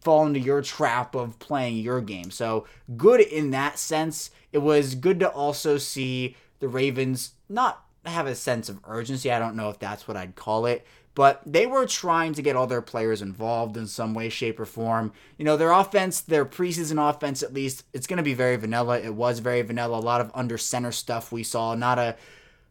fall 0.00 0.24
into 0.24 0.38
your 0.38 0.62
trap 0.62 1.16
of 1.16 1.36
playing 1.40 1.78
your 1.78 2.00
game. 2.00 2.30
So 2.30 2.64
good 2.96 3.22
in 3.22 3.50
that 3.50 3.76
sense. 3.76 4.30
It 4.52 4.58
was 4.58 4.94
good 4.94 5.18
to 5.18 5.28
also 5.28 5.78
see 5.78 6.36
the 6.60 6.68
Ravens 6.68 7.32
not 7.48 7.86
have 8.06 8.28
a 8.28 8.36
sense 8.36 8.68
of 8.68 8.78
urgency. 8.84 9.32
I 9.32 9.40
don't 9.40 9.56
know 9.56 9.68
if 9.68 9.80
that's 9.80 10.06
what 10.06 10.16
I'd 10.16 10.36
call 10.36 10.66
it 10.66 10.86
but 11.14 11.42
they 11.44 11.66
were 11.66 11.86
trying 11.86 12.34
to 12.34 12.42
get 12.42 12.56
all 12.56 12.66
their 12.66 12.82
players 12.82 13.20
involved 13.20 13.76
in 13.76 13.86
some 13.86 14.14
way, 14.14 14.28
shape, 14.28 14.60
or 14.60 14.64
form. 14.64 15.12
You 15.36 15.44
know, 15.44 15.56
their 15.56 15.72
offense, 15.72 16.20
their 16.20 16.46
preseason 16.46 17.08
offense 17.08 17.42
at 17.42 17.52
least, 17.52 17.84
it's 17.92 18.06
going 18.06 18.18
to 18.18 18.22
be 18.22 18.34
very 18.34 18.56
vanilla. 18.56 19.00
It 19.00 19.14
was 19.14 19.40
very 19.40 19.62
vanilla. 19.62 19.98
A 19.98 20.00
lot 20.00 20.20
of 20.20 20.30
under 20.34 20.56
center 20.56 20.92
stuff 20.92 21.32
we 21.32 21.42
saw, 21.42 21.74
not 21.74 21.98
a 21.98 22.16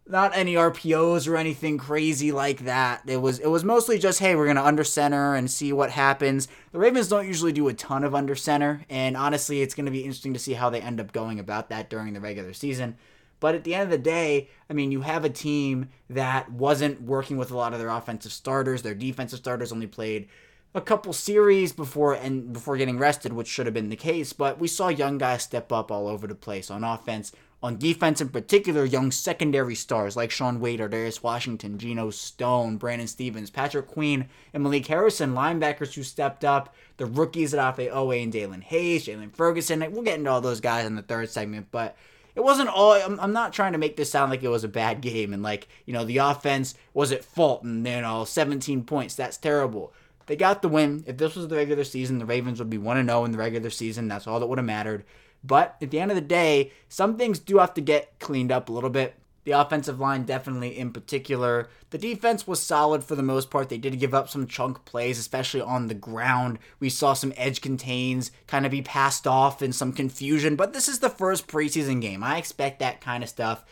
not 0.09 0.35
any 0.35 0.55
RPOs 0.55 1.27
or 1.27 1.37
anything 1.37 1.77
crazy 1.77 2.31
like 2.31 2.65
that. 2.65 3.03
It 3.05 3.17
was 3.17 3.39
it 3.39 3.47
was 3.47 3.63
mostly 3.63 3.99
just 3.99 4.19
hey, 4.19 4.35
we're 4.35 4.47
gonna 4.47 4.63
under 4.63 4.83
center 4.83 5.35
and 5.35 5.49
see 5.49 5.71
what 5.71 5.91
happens. 5.91 6.47
The 6.71 6.79
Ravens 6.79 7.07
don't 7.07 7.27
usually 7.27 7.51
do 7.51 7.67
a 7.67 7.73
ton 7.73 8.03
of 8.03 8.15
under 8.15 8.35
center, 8.35 8.85
and 8.89 9.15
honestly, 9.15 9.61
it's 9.61 9.75
gonna 9.75 9.91
be 9.91 10.03
interesting 10.03 10.33
to 10.33 10.39
see 10.39 10.53
how 10.53 10.71
they 10.71 10.81
end 10.81 10.99
up 10.99 11.11
going 11.13 11.39
about 11.39 11.69
that 11.69 11.89
during 11.89 12.13
the 12.13 12.19
regular 12.19 12.53
season. 12.53 12.97
But 13.39 13.55
at 13.55 13.63
the 13.63 13.73
end 13.73 13.83
of 13.83 13.89
the 13.89 13.97
day, 13.97 14.49
I 14.69 14.73
mean, 14.73 14.91
you 14.91 15.01
have 15.01 15.23
a 15.23 15.29
team 15.29 15.89
that 16.09 16.51
wasn't 16.51 17.01
working 17.01 17.37
with 17.37 17.51
a 17.51 17.57
lot 17.57 17.73
of 17.73 17.79
their 17.79 17.89
offensive 17.89 18.31
starters. 18.31 18.81
Their 18.81 18.95
defensive 18.95 19.39
starters 19.39 19.71
only 19.71 19.87
played 19.87 20.27
a 20.75 20.81
couple 20.81 21.13
series 21.13 21.71
before 21.71 22.13
and 22.13 22.53
before 22.53 22.77
getting 22.77 22.99
rested, 22.99 23.33
which 23.33 23.47
should 23.47 23.65
have 23.65 23.73
been 23.73 23.89
the 23.89 23.95
case. 23.95 24.33
But 24.33 24.59
we 24.59 24.67
saw 24.67 24.89
young 24.89 25.17
guys 25.17 25.43
step 25.43 25.71
up 25.71 25.91
all 25.91 26.07
over 26.07 26.27
the 26.27 26.35
place 26.35 26.69
on 26.69 26.83
offense. 26.83 27.31
On 27.61 27.77
defense, 27.77 28.21
in 28.21 28.29
particular, 28.29 28.85
young 28.85 29.11
secondary 29.11 29.75
stars 29.75 30.15
like 30.15 30.31
Shaun 30.31 30.61
Wade, 30.61 30.79
Darius 30.79 31.21
Washington, 31.21 31.77
Geno 31.77 32.09
Stone, 32.09 32.77
Brandon 32.77 33.07
Stephens, 33.07 33.49
Patrick 33.49 33.87
Queen, 33.87 34.29
and 34.53 34.63
Malik 34.63 34.87
Harrison, 34.87 35.33
linebackers 35.33 35.93
who 35.93 36.03
stepped 36.03 36.45
up. 36.45 36.73
The 36.95 37.05
rookies 37.05 37.53
Odafe 37.53 37.91
Oweh 37.91 38.23
and 38.23 38.31
Daelin 38.31 38.63
Hayes, 38.63 39.07
Jaylon 39.07 39.33
Ferguson. 39.33 39.85
We'll 39.91 40.03
get 40.03 40.19
into 40.19 40.29
all 40.29 40.39
those 40.39 40.61
guys 40.61 40.85
in 40.85 40.95
the 40.95 41.01
third 41.01 41.29
segment, 41.29 41.67
but 41.69 41.97
it 42.39 42.43
wasn't 42.45 42.69
all. 42.69 42.93
I'm, 42.93 43.19
I'm 43.19 43.33
not 43.33 43.51
trying 43.51 43.73
to 43.73 43.77
make 43.77 43.97
this 43.97 44.09
sound 44.09 44.31
like 44.31 44.43
it 44.43 44.47
was 44.47 44.63
a 44.63 44.69
bad 44.69 45.01
game 45.01 45.33
and 45.33 45.43
like 45.43 45.67
you 45.85 45.91
know 45.91 46.05
the 46.05 46.19
offense 46.19 46.73
was 46.93 47.11
at 47.11 47.25
fault 47.25 47.63
and 47.63 47.85
you 47.85 47.99
know 47.99 48.23
17 48.23 48.85
points. 48.85 49.13
That's 49.13 49.35
terrible. 49.35 49.91
They 50.25 50.37
got 50.37 50.61
the 50.61 50.69
win. 50.69 51.03
If 51.05 51.17
this 51.17 51.35
was 51.35 51.49
the 51.49 51.57
regular 51.57 51.83
season, 51.83 52.17
the 52.17 52.25
Ravens 52.25 52.59
would 52.59 52.69
be 52.69 52.77
1 52.77 53.05
0 53.05 53.25
in 53.25 53.31
the 53.33 53.37
regular 53.37 53.69
season. 53.69 54.07
That's 54.07 54.25
all 54.25 54.39
that 54.39 54.47
would 54.47 54.57
have 54.57 54.65
mattered. 54.65 55.03
But 55.43 55.75
at 55.81 55.91
the 55.91 55.99
end 55.99 56.11
of 56.11 56.15
the 56.15 56.21
day, 56.21 56.71
some 56.87 57.17
things 57.17 57.39
do 57.39 57.57
have 57.57 57.73
to 57.73 57.81
get 57.81 58.17
cleaned 58.19 58.53
up 58.53 58.69
a 58.69 58.71
little 58.71 58.89
bit. 58.89 59.15
The 59.49 59.59
offensive 59.59 59.99
line, 59.99 60.25
definitely 60.25 60.77
in 60.77 60.93
particular. 60.93 61.69
The 61.89 61.97
defense 61.97 62.45
was 62.45 62.61
solid 62.61 63.03
for 63.03 63.15
the 63.15 63.23
most 63.23 63.49
part. 63.49 63.69
They 63.69 63.79
did 63.79 63.99
give 63.99 64.13
up 64.13 64.29
some 64.29 64.45
chunk 64.45 64.85
plays, 64.85 65.17
especially 65.17 65.61
on 65.61 65.87
the 65.87 65.95
ground. 65.95 66.59
We 66.79 66.91
saw 66.91 67.13
some 67.13 67.33
edge 67.35 67.59
contains 67.59 68.29
kind 68.45 68.67
of 68.67 68.71
be 68.71 68.83
passed 68.83 69.25
off 69.25 69.63
and 69.63 69.73
some 69.73 69.91
confusion, 69.91 70.55
but 70.55 70.73
this 70.73 70.87
is 70.87 70.99
the 70.99 71.09
first 71.09 71.47
preseason 71.47 71.99
game. 71.99 72.23
I 72.23 72.37
expect 72.37 72.77
that 72.77 73.01
kind 73.01 73.23
of 73.23 73.29
stuff 73.29 73.65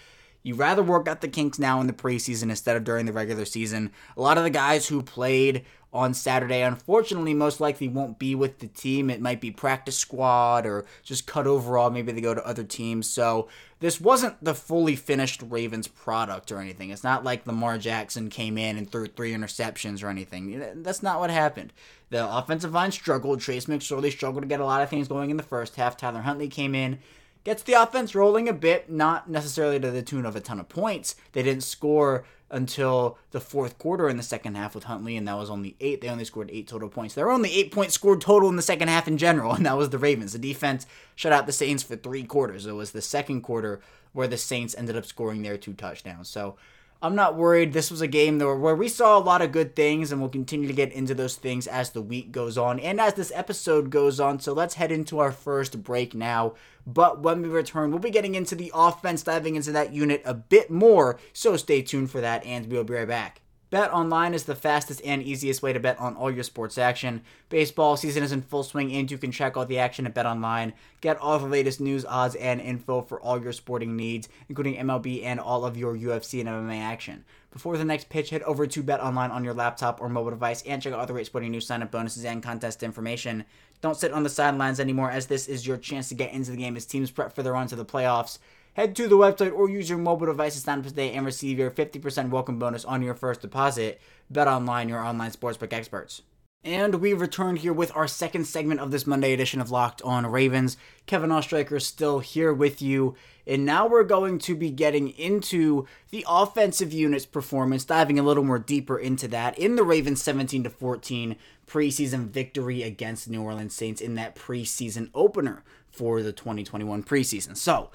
You'd 0.47 0.57
rather 0.59 0.81
work 0.81 1.09
out 1.09 1.19
the 1.19 1.27
kinks 1.27 1.59
now 1.59 1.81
in 1.81 1.87
the 1.87 1.93
preseason 1.93 2.43
instead 2.43 2.77
of 2.77 2.85
during 2.85 3.05
the 3.05 3.11
regular 3.11 3.43
season. 3.43 3.91
A 4.15 4.21
lot 4.21 4.37
of 4.37 4.45
the 4.45 4.49
guys 4.49 4.87
who 4.87 5.03
played 5.03 5.65
on 5.93 6.13
Saturday, 6.13 6.61
unfortunately, 6.61 7.33
most 7.33 7.59
likely 7.59 7.87
won't 7.87 8.19
be 8.19 8.35
with 8.35 8.59
the 8.59 8.67
team. 8.67 9.09
It 9.09 9.21
might 9.21 9.39
be 9.39 9.51
practice 9.51 9.97
squad 9.97 10.65
or 10.65 10.85
just 11.01 11.25
cut 11.25 11.47
overall. 11.47 11.89
Maybe 11.89 12.11
they 12.11 12.21
go 12.21 12.33
to 12.33 12.45
other 12.45 12.63
teams. 12.63 13.09
So 13.09 13.47
this 13.79 14.01
wasn't 14.01 14.43
the 14.43 14.53
fully 14.53 14.95
finished 14.95 15.41
Ravens 15.41 15.87
product 15.87 16.51
or 16.51 16.59
anything. 16.59 16.89
It's 16.89 17.03
not 17.03 17.23
like 17.23 17.47
Lamar 17.47 17.77
Jackson 17.77 18.29
came 18.29 18.57
in 18.57 18.77
and 18.77 18.91
threw 18.91 19.07
three 19.07 19.33
interceptions 19.33 20.03
or 20.03 20.09
anything. 20.09 20.83
That's 20.83 21.01
not 21.03 21.19
what 21.19 21.29
happened. 21.29 21.71
The 22.09 22.29
offensive 22.29 22.73
line 22.73 22.91
struggled. 22.91 23.39
Trace 23.39 23.65
McSorley 23.65 24.11
struggled 24.11 24.43
to 24.43 24.47
get 24.47 24.59
a 24.59 24.65
lot 24.65 24.81
of 24.81 24.89
things 24.89 25.07
going 25.07 25.29
in 25.29 25.37
the 25.37 25.43
first 25.43 25.75
half. 25.75 25.97
Tyler 25.97 26.21
Huntley 26.21 26.49
came 26.49 26.75
in 26.75 26.99
gets 27.47 27.63
the 27.63 27.81
offense 27.81 28.13
rolling 28.13 28.49
a 28.49 28.53
bit, 28.53 28.89
not 28.89 29.29
necessarily 29.29 29.79
to 29.79 29.89
the 29.89 30.01
tune 30.01 30.25
of 30.25 30.35
a 30.35 30.41
ton 30.41 30.59
of 30.59 30.67
points. 30.67 31.15
They 31.31 31.43
didn't 31.43 31.63
score 31.63 32.25
until 32.51 33.17
the 33.31 33.39
fourth 33.39 33.77
quarter 33.77 34.09
in 34.09 34.17
the 34.17 34.23
second 34.23 34.55
half 34.55 34.75
with 34.75 34.83
Huntley, 34.83 35.15
and 35.15 35.25
that 35.29 35.37
was 35.37 35.49
only 35.49 35.77
eight. 35.79 36.01
They 36.01 36.09
only 36.09 36.25
scored 36.25 36.49
eight 36.51 36.67
total 36.67 36.89
points. 36.89 37.15
There 37.15 37.25
were 37.25 37.31
only 37.31 37.53
eight 37.53 37.71
points 37.71 37.93
scored 37.93 38.19
total 38.19 38.49
in 38.49 38.57
the 38.57 38.61
second 38.61 38.89
half 38.89 39.07
in 39.07 39.17
general, 39.17 39.53
and 39.55 39.65
that 39.65 39.77
was 39.77 39.91
the 39.91 39.97
Ravens. 39.97 40.33
The 40.33 40.39
defense 40.39 40.85
shut 41.15 41.31
out 41.31 41.45
the 41.45 41.53
Saints 41.53 41.83
for 41.83 41.95
three 41.95 42.25
quarters. 42.25 42.65
It 42.65 42.73
was 42.73 42.91
the 42.91 43.01
second 43.01 43.43
quarter 43.43 43.79
where 44.11 44.27
the 44.27 44.35
Saints 44.35 44.75
ended 44.77 44.97
up 44.97 45.05
scoring 45.05 45.41
their 45.41 45.57
two 45.57 45.73
touchdowns. 45.73 46.27
So 46.27 46.57
I'm 46.99 47.13
not 47.13 47.35
worried. 47.35 47.73
This 47.73 47.91
was 47.91 48.01
a 48.01 48.07
game 48.07 48.39
where 48.39 48.75
we 48.75 48.87
saw 48.87 49.17
a 49.17 49.19
lot 49.19 49.43
of 49.43 49.51
good 49.51 49.75
things, 49.75 50.11
and 50.11 50.19
we'll 50.19 50.31
continue 50.31 50.67
to 50.67 50.73
get 50.73 50.91
into 50.91 51.13
those 51.13 51.35
things 51.35 51.67
as 51.67 51.91
the 51.91 52.01
week 52.01 52.31
goes 52.31 52.57
on 52.57 52.79
and 52.79 52.99
as 52.99 53.13
this 53.13 53.31
episode 53.35 53.91
goes 53.91 54.19
on. 54.19 54.39
So 54.39 54.51
let's 54.51 54.73
head 54.75 54.91
into 54.91 55.19
our 55.19 55.31
first 55.31 55.83
break 55.83 56.15
now. 56.15 56.55
But 56.87 57.21
when 57.21 57.43
we 57.43 57.49
return, 57.49 57.91
we'll 57.91 57.99
be 57.99 58.09
getting 58.09 58.33
into 58.33 58.55
the 58.55 58.71
offense, 58.73 59.21
diving 59.21 59.55
into 59.55 59.71
that 59.73 59.93
unit 59.93 60.23
a 60.25 60.33
bit 60.33 60.71
more. 60.71 61.19
So 61.33 61.55
stay 61.55 61.83
tuned 61.83 62.09
for 62.09 62.21
that, 62.21 62.43
and 62.45 62.65
we'll 62.65 62.83
be 62.83 62.95
right 62.95 63.07
back. 63.07 63.41
Bet 63.69 63.91
online 63.91 64.33
is 64.33 64.45
the 64.45 64.55
fastest 64.55 65.01
and 65.03 65.21
easiest 65.21 65.61
way 65.61 65.73
to 65.73 65.79
bet 65.79 65.99
on 65.99 66.15
all 66.15 66.31
your 66.31 66.43
sports 66.43 66.77
action. 66.77 67.21
Baseball 67.49 67.97
season 67.97 68.23
is 68.23 68.31
in 68.31 68.41
full 68.41 68.63
swing 68.63 68.93
and 68.93 69.11
you 69.11 69.17
can 69.17 69.29
check 69.29 69.57
all 69.57 69.65
the 69.65 69.77
action 69.77 70.05
at 70.05 70.13
Bet 70.13 70.25
Online. 70.25 70.71
Get 71.01 71.17
all 71.17 71.37
the 71.37 71.47
latest 71.47 71.81
news, 71.81 72.05
odds, 72.05 72.35
and 72.35 72.61
info 72.61 73.01
for 73.01 73.19
all 73.19 73.41
your 73.41 73.51
sporting 73.51 73.97
needs, 73.97 74.29
including 74.47 74.77
MLB 74.77 75.21
and 75.21 75.37
all 75.37 75.65
of 75.65 75.75
your 75.75 75.97
UFC 75.97 76.39
and 76.39 76.47
MMA 76.47 76.79
action. 76.79 77.25
Before 77.51 77.77
the 77.77 77.83
next 77.83 78.07
pitch, 78.07 78.29
head 78.29 78.43
over 78.43 78.67
to 78.67 78.83
Bet 78.83 79.01
Online 79.01 79.31
on 79.31 79.43
your 79.43 79.53
laptop 79.53 79.99
or 79.99 80.07
mobile 80.07 80.29
device 80.29 80.61
and 80.61 80.81
check 80.81 80.93
out 80.93 80.99
all 80.99 81.05
the 81.05 81.11
great 81.11 81.25
sporting 81.25 81.51
news, 81.51 81.67
sign 81.67 81.83
up 81.83 81.91
bonuses, 81.91 82.23
and 82.23 82.41
contest 82.41 82.83
information. 82.83 83.43
Don't 83.81 83.97
sit 83.97 84.13
on 84.13 84.23
the 84.23 84.29
sidelines 84.29 84.79
anymore 84.79 85.11
as 85.11 85.27
this 85.27 85.49
is 85.49 85.67
your 85.67 85.77
chance 85.77 86.07
to 86.07 86.15
get 86.15 86.31
into 86.31 86.51
the 86.51 86.57
game 86.57 86.77
as 86.77 86.85
teams 86.85 87.11
prep 87.11 87.35
for 87.35 87.43
their 87.43 87.53
run 87.53 87.67
to 87.67 87.75
the 87.75 87.83
playoffs. 87.83 88.39
Head 88.77 88.95
to 88.97 89.07
the 89.07 89.17
website 89.17 89.55
or 89.55 89.67
use 89.67 89.89
your 89.89 89.97
mobile 89.97 90.27
device 90.27 90.53
to 90.53 90.61
sign 90.61 90.77
up 90.77 90.85
today 90.85 91.11
and 91.13 91.25
receive 91.25 91.57
your 91.57 91.71
50% 91.71 92.29
welcome 92.29 92.59
bonus 92.59 92.85
on 92.85 93.01
your 93.01 93.15
first 93.15 93.41
deposit. 93.41 93.99
Bet 94.29 94.47
online, 94.47 94.87
your 94.87 95.03
online 95.03 95.31
sportsbook 95.31 95.73
experts. 95.73 96.21
And 96.63 97.01
we 97.01 97.13
returned 97.13 97.59
here 97.59 97.73
with 97.73 97.91
our 97.95 98.07
second 98.07 98.45
segment 98.45 98.79
of 98.79 98.91
this 98.91 99.07
Monday 99.07 99.33
edition 99.33 99.61
of 99.61 99.71
Locked 99.71 100.03
On 100.03 100.27
Ravens. 100.27 100.77
Kevin 101.07 101.31
Oestreicher 101.31 101.81
still 101.81 102.19
here 102.19 102.53
with 102.53 102.79
you. 102.79 103.15
And 103.47 103.65
now 103.65 103.87
we're 103.87 104.03
going 104.03 104.37
to 104.39 104.55
be 104.55 104.69
getting 104.69 105.09
into 105.09 105.87
the 106.11 106.23
offensive 106.29 106.93
unit's 106.93 107.25
performance, 107.25 107.83
diving 107.83 108.19
a 108.19 108.23
little 108.23 108.43
more 108.43 108.59
deeper 108.59 108.99
into 108.99 109.27
that 109.29 109.57
in 109.57 109.75
the 109.75 109.83
Ravens 109.83 110.21
17 110.21 110.65
to 110.65 110.69
14 110.69 111.35
preseason 111.65 112.27
victory 112.27 112.83
against 112.83 113.27
New 113.27 113.41
Orleans 113.41 113.73
Saints 113.73 114.01
in 114.01 114.13
that 114.15 114.35
preseason 114.35 115.09
opener 115.15 115.63
for 115.89 116.21
the 116.21 116.31
2021 116.31 117.01
preseason. 117.01 117.57
So, 117.57 117.89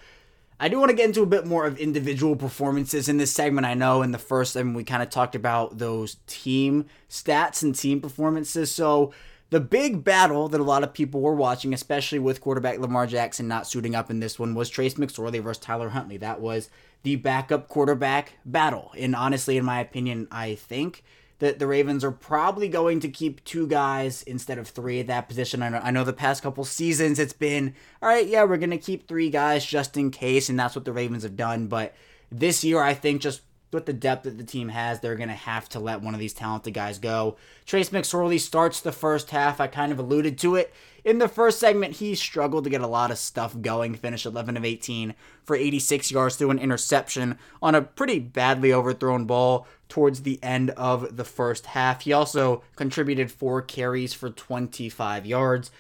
I 0.63 0.69
do 0.69 0.79
want 0.79 0.91
to 0.91 0.97
get 0.97 1.07
into 1.07 1.23
a 1.23 1.27
bit 1.27 1.45
more 1.45 1.67
of 1.67 1.77
individual 1.77 2.37
performances 2.37 3.09
in 3.09 3.17
this 3.17 3.33
segment. 3.33 3.67
I 3.67 3.75
know 3.75 4.03
in 4.03 4.13
the 4.13 4.19
first 4.19 4.53
segment 4.53 4.77
we 4.77 4.85
kind 4.85 5.03
of 5.03 5.11
talked 5.11 5.35
about 5.35 5.79
those 5.79 6.19
team 6.29 6.87
stats 7.11 7.65
and 7.65 7.75
team 7.75 8.01
performances. 8.01 8.73
So 8.73 9.13
the 9.51 9.59
big 9.59 10.05
battle 10.05 10.49
that 10.49 10.61
a 10.61 10.63
lot 10.63 10.85
of 10.85 10.95
people 10.95 11.21
were 11.21 11.35
watching, 11.35 11.75
especially 11.75 12.21
with 12.21 12.41
quarterback 12.41 12.79
Lamar 12.79 13.09
Jackson 13.09 13.49
not 13.49 13.67
suiting 13.67 13.97
up 13.97 14.09
in 14.09 14.21
this 14.21 14.39
one, 14.39 14.55
was 14.55 14.71
Trace 14.71 14.95
McSorley 14.95 15.43
versus 15.43 15.61
Tyler 15.61 15.89
Huntley. 15.89 16.17
That 16.17 16.41
was 16.41 16.71
the 17.03 17.17
backup 17.17 17.67
quarterback 17.67 18.35
battle. 18.45 18.93
And 18.97 19.17
honestly, 19.17 19.57
in 19.57 19.65
my 19.65 19.81
opinion, 19.81 20.29
I 20.31 20.55
think 20.55 21.03
that 21.43 21.59
the 21.59 21.67
Ravens 21.67 22.05
are 22.05 22.13
probably 22.13 22.69
going 22.69 23.01
to 23.01 23.09
keep 23.09 23.43
two 23.43 23.67
guys 23.67 24.23
instead 24.23 24.59
of 24.59 24.69
three 24.69 25.01
at 25.01 25.09
that 25.09 25.27
position. 25.27 25.61
I 25.61 25.71
know, 25.71 25.81
I 25.83 25.91
know 25.91 26.05
the 26.05 26.13
past 26.13 26.41
couple 26.41 26.65
seasons 26.65 27.19
it's 27.19 27.33
been, 27.33 27.75
all 28.01 28.09
right, 28.09 28.29
yeah, 28.29 28.45
we're 28.45 28.59
going 28.59 28.71
to 28.71 28.79
keep 28.79 29.09
three 29.09 29.29
guys 29.29 29.67
just 29.67 29.97
in 29.97 30.13
case, 30.13 30.49
and 30.49 30.57
that's 30.57 30.77
what 30.77 30.85
the 30.85 30.93
Ravens 30.93 31.25
have 31.25 31.35
done. 31.35 31.67
But 31.67 31.97
this 32.31 32.63
year, 32.63 32.81
I 32.81 32.95
think 32.95 33.23
just 33.23 33.41
with 33.73 33.87
the 33.87 33.93
depth 33.93 34.25
that 34.25 34.39
the 34.39 34.45
team 34.45 34.69
has, 34.69 35.01
they're 35.01 35.17
going 35.17 35.29
to 35.29 35.35
have 35.35 35.69
to 35.71 35.81
let 35.81 36.03
one 36.03 36.15
of 36.15 36.21
these 36.21 36.35
talented 36.35 36.75
guys 36.75 36.99
go. 36.99 37.37
Trace 37.67 37.91
McSorley 37.91 38.39
starts 38.39 38.81
the 38.81 38.93
first 38.93 39.31
half. 39.31 39.61
I 39.61 39.67
kind 39.67 39.93
of 39.93 39.99
alluded 39.99 40.39
to 40.39 40.57
it. 40.57 40.73
In 41.05 41.19
the 41.19 41.29
first 41.29 41.59
segment, 41.59 41.97
he 41.97 42.15
struggled 42.15 42.65
to 42.65 42.71
get 42.71 42.81
a 42.81 42.87
lot 42.87 43.11
of 43.11 43.19
stuff 43.19 43.61
going, 43.61 43.95
finished 43.95 44.27
11 44.27 44.57
of 44.57 44.65
18 44.65 45.15
for 45.43 45.57
86 45.57 46.13
yards 46.13 46.37
through 46.37 46.51
an 46.51 46.61
interception 46.61 47.39
on 47.61 47.75
a 47.75 47.83
pretty 47.83 48.21
badly 48.21 48.73
overthrown 48.73 49.25
ball 49.25 49.67
towards 49.89 50.23
the 50.23 50.39
end 50.43 50.71
of 50.71 51.17
the 51.17 51.25
first 51.25 51.67
half. 51.67 52.03
He 52.03 52.13
also 52.13 52.63
contributed 52.77 53.33
four 53.33 53.63
carries 53.63 54.15
for 54.15 54.31
25 54.31 55.27
yards. 55.27 55.71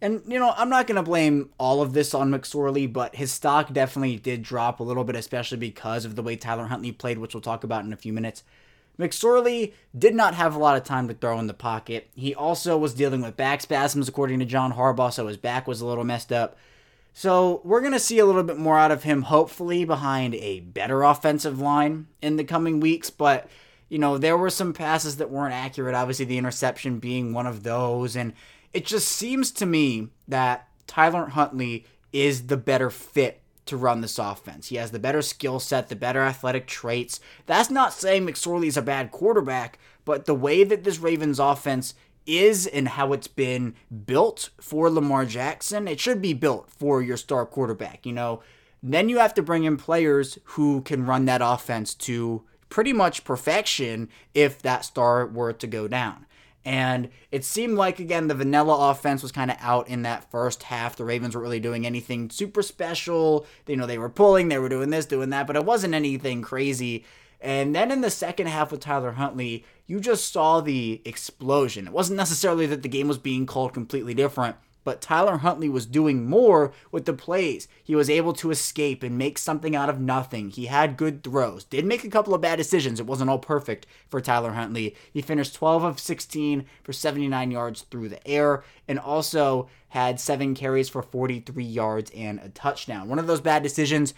And, 0.00 0.22
you 0.28 0.38
know, 0.38 0.54
I'm 0.56 0.70
not 0.70 0.86
going 0.86 0.96
to 0.96 1.02
blame 1.02 1.50
all 1.58 1.82
of 1.82 1.92
this 1.92 2.14
on 2.14 2.30
McSorley, 2.30 2.92
but 2.92 3.16
his 3.16 3.32
stock 3.32 3.72
definitely 3.72 4.16
did 4.16 4.42
drop 4.42 4.78
a 4.78 4.84
little 4.84 5.02
bit, 5.02 5.16
especially 5.16 5.58
because 5.58 6.04
of 6.04 6.14
the 6.14 6.22
way 6.22 6.36
Tyler 6.36 6.66
Huntley 6.66 6.92
played, 6.92 7.18
which 7.18 7.34
we'll 7.34 7.40
talk 7.40 7.64
about 7.64 7.84
in 7.84 7.92
a 7.92 7.96
few 7.96 8.12
minutes. 8.12 8.44
McSorley 8.98 9.72
did 9.96 10.14
not 10.14 10.34
have 10.34 10.54
a 10.54 10.58
lot 10.58 10.76
of 10.76 10.84
time 10.84 11.08
to 11.08 11.14
throw 11.14 11.38
in 11.38 11.46
the 11.46 11.54
pocket. 11.54 12.10
He 12.14 12.34
also 12.34 12.76
was 12.76 12.94
dealing 12.94 13.22
with 13.22 13.36
back 13.36 13.60
spasms, 13.60 14.08
according 14.08 14.38
to 14.40 14.44
John 14.44 14.72
Harbaugh, 14.72 15.12
so 15.12 15.26
his 15.26 15.36
back 15.36 15.66
was 15.66 15.80
a 15.80 15.86
little 15.86 16.04
messed 16.04 16.32
up. 16.32 16.56
So 17.12 17.60
we're 17.64 17.80
going 17.80 17.92
to 17.92 17.98
see 17.98 18.20
a 18.20 18.26
little 18.26 18.44
bit 18.44 18.58
more 18.58 18.78
out 18.78 18.92
of 18.92 19.02
him, 19.02 19.22
hopefully, 19.22 19.84
behind 19.84 20.36
a 20.36 20.60
better 20.60 21.02
offensive 21.02 21.60
line 21.60 22.06
in 22.22 22.36
the 22.36 22.44
coming 22.44 22.78
weeks. 22.78 23.10
But, 23.10 23.48
you 23.88 23.98
know, 23.98 24.18
there 24.18 24.36
were 24.36 24.50
some 24.50 24.72
passes 24.72 25.16
that 25.16 25.30
weren't 25.30 25.54
accurate, 25.54 25.96
obviously, 25.96 26.26
the 26.26 26.38
interception 26.38 27.00
being 27.00 27.32
one 27.32 27.46
of 27.46 27.64
those. 27.64 28.14
And 28.14 28.34
it 28.72 28.84
just 28.84 29.08
seems 29.08 29.50
to 29.52 29.66
me 29.66 30.08
that 30.26 30.68
Tyler 30.86 31.26
Huntley 31.26 31.86
is 32.12 32.46
the 32.46 32.56
better 32.56 32.90
fit 32.90 33.42
to 33.66 33.76
run 33.76 34.00
this 34.00 34.18
offense. 34.18 34.68
He 34.68 34.76
has 34.76 34.90
the 34.90 34.98
better 34.98 35.22
skill 35.22 35.60
set, 35.60 35.88
the 35.88 35.96
better 35.96 36.22
athletic 36.22 36.66
traits. 36.66 37.20
That's 37.46 37.70
not 37.70 37.92
saying 37.92 38.26
McSorley's 38.26 38.78
a 38.78 38.82
bad 38.82 39.10
quarterback, 39.10 39.78
but 40.04 40.24
the 40.24 40.34
way 40.34 40.64
that 40.64 40.84
this 40.84 40.98
Ravens 40.98 41.38
offense 41.38 41.94
is 42.26 42.66
and 42.66 42.88
how 42.88 43.12
it's 43.12 43.28
been 43.28 43.74
built 44.06 44.50
for 44.60 44.90
Lamar 44.90 45.24
Jackson, 45.24 45.86
it 45.86 46.00
should 46.00 46.22
be 46.22 46.32
built 46.32 46.70
for 46.70 47.02
your 47.02 47.16
star 47.16 47.44
quarterback, 47.46 48.04
you 48.06 48.12
know. 48.12 48.42
Then 48.82 49.08
you 49.08 49.18
have 49.18 49.34
to 49.34 49.42
bring 49.42 49.64
in 49.64 49.76
players 49.76 50.38
who 50.44 50.82
can 50.82 51.06
run 51.06 51.24
that 51.26 51.40
offense 51.42 51.94
to 51.94 52.44
pretty 52.68 52.92
much 52.92 53.24
perfection 53.24 54.08
if 54.34 54.62
that 54.62 54.84
star 54.84 55.26
were 55.26 55.52
to 55.52 55.66
go 55.66 55.88
down. 55.88 56.26
And 56.64 57.08
it 57.30 57.44
seemed 57.44 57.78
like, 57.78 57.98
again, 57.98 58.28
the 58.28 58.34
vanilla 58.34 58.90
offense 58.90 59.22
was 59.22 59.32
kind 59.32 59.50
of 59.50 59.56
out 59.60 59.88
in 59.88 60.02
that 60.02 60.30
first 60.30 60.64
half. 60.64 60.96
The 60.96 61.04
Ravens 61.04 61.34
weren't 61.34 61.44
really 61.44 61.60
doing 61.60 61.86
anything 61.86 62.28
super 62.30 62.62
special. 62.62 63.46
You 63.66 63.76
know, 63.76 63.86
they 63.86 63.98
were 63.98 64.10
pulling, 64.10 64.48
they 64.48 64.58
were 64.58 64.68
doing 64.68 64.90
this, 64.90 65.06
doing 65.06 65.30
that, 65.30 65.46
but 65.46 65.56
it 65.56 65.64
wasn't 65.64 65.94
anything 65.94 66.42
crazy. 66.42 67.04
And 67.40 67.74
then 67.74 67.90
in 67.90 68.00
the 68.00 68.10
second 68.10 68.48
half 68.48 68.72
with 68.72 68.80
Tyler 68.80 69.12
Huntley, 69.12 69.64
you 69.86 70.00
just 70.00 70.32
saw 70.32 70.60
the 70.60 71.00
explosion. 71.04 71.86
It 71.86 71.92
wasn't 71.92 72.16
necessarily 72.16 72.66
that 72.66 72.82
the 72.82 72.88
game 72.88 73.08
was 73.08 73.18
being 73.18 73.46
called 73.46 73.72
completely 73.72 74.12
different, 74.12 74.56
but 74.84 75.00
Tyler 75.00 75.38
Huntley 75.38 75.68
was 75.68 75.86
doing 75.86 76.28
more 76.28 76.72
with 76.90 77.04
the 77.04 77.12
plays. 77.12 77.68
He 77.82 77.94
was 77.94 78.08
able 78.08 78.32
to 78.34 78.50
escape 78.50 79.02
and 79.02 79.18
make 79.18 79.36
something 79.38 79.76
out 79.76 79.90
of 79.90 80.00
nothing. 80.00 80.50
He 80.50 80.66
had 80.66 80.96
good 80.96 81.22
throws. 81.22 81.64
Did 81.64 81.84
make 81.84 82.04
a 82.04 82.10
couple 82.10 82.34
of 82.34 82.40
bad 82.40 82.56
decisions. 82.56 82.98
It 82.98 83.06
wasn't 83.06 83.30
all 83.30 83.38
perfect 83.38 83.86
for 84.08 84.20
Tyler 84.20 84.52
Huntley. 84.52 84.96
He 85.12 85.20
finished 85.20 85.54
12 85.54 85.84
of 85.84 86.00
16 86.00 86.64
for 86.82 86.92
79 86.92 87.50
yards 87.50 87.82
through 87.82 88.08
the 88.08 88.26
air 88.26 88.64
and 88.86 88.98
also 88.98 89.68
had 89.90 90.20
seven 90.20 90.54
carries 90.54 90.88
for 90.88 91.02
43 91.02 91.64
yards 91.64 92.10
and 92.14 92.38
a 92.40 92.48
touchdown. 92.48 93.08
One 93.08 93.18
of 93.18 93.26
those 93.26 93.40
bad 93.40 93.62
decisions 93.62 94.14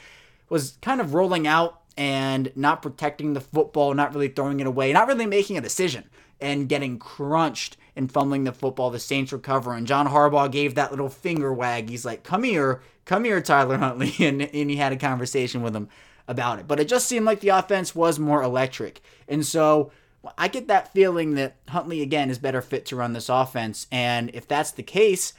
was 0.49 0.79
kind 0.83 1.01
of 1.01 1.15
rolling 1.15 1.47
out 1.47 1.81
and 1.97 2.53
not 2.55 2.83
protecting 2.83 3.33
the 3.33 3.41
football, 3.41 3.95
not 3.95 4.15
really 4.15 4.29
throwing 4.29 4.61
it 4.61 4.67
away, 4.67 4.93
not 4.93 5.09
really 5.09 5.27
making 5.27 5.57
a 5.57 5.61
decision 5.61 6.05
and 6.41 6.69
getting 6.69 6.99
crunched 6.99 7.77
and 7.97 8.11
fumbling 8.11 8.45
the 8.45 8.53
football. 8.53 8.91
The 8.91 8.99
Saints 8.99 9.33
recover, 9.33 9.75
and 9.75 9.87
John 9.87 10.09
Harbaugh 10.09 10.51
gave 10.51 10.75
that 10.75 10.91
little 10.91 11.09
finger 11.09 11.53
wag. 11.53 11.89
He's 11.89 12.05
like, 12.05 12.23
"Come 12.23 12.45
here, 12.45 12.83
come 13.05 13.25
here, 13.25 13.41
Tyler 13.41 13.79
Huntley," 13.79 14.15
and 14.27 14.43
and 14.43 14.71
he 14.71 14.77
had 14.77 14.93
a 14.93 14.97
conversation 14.97 15.63
with 15.63 15.75
him 15.75 15.89
about 16.29 16.59
it. 16.59 16.69
But 16.69 16.81
it 16.81 16.89
just 16.89 17.07
seemed 17.07 17.27
like 17.27 17.41
the 17.41 17.49
offense 17.49 17.95
was 17.95 18.19
more 18.19 18.43
electric, 18.43 19.01
and 19.29 19.45
so 19.45 19.91
I 20.37 20.49
get 20.49 20.69
that 20.69 20.93
feeling 20.93 21.35
that 21.35 21.57
Huntley 21.69 22.03
again 22.03 22.31
is 22.31 22.39
better 22.39 22.61
fit 22.61 22.87
to 22.87 22.97
run 22.97 23.13
this 23.13 23.29
offense. 23.29 23.87
And 23.91 24.31
if 24.35 24.47
that's 24.47 24.71
the 24.71 24.83
case, 24.83 25.33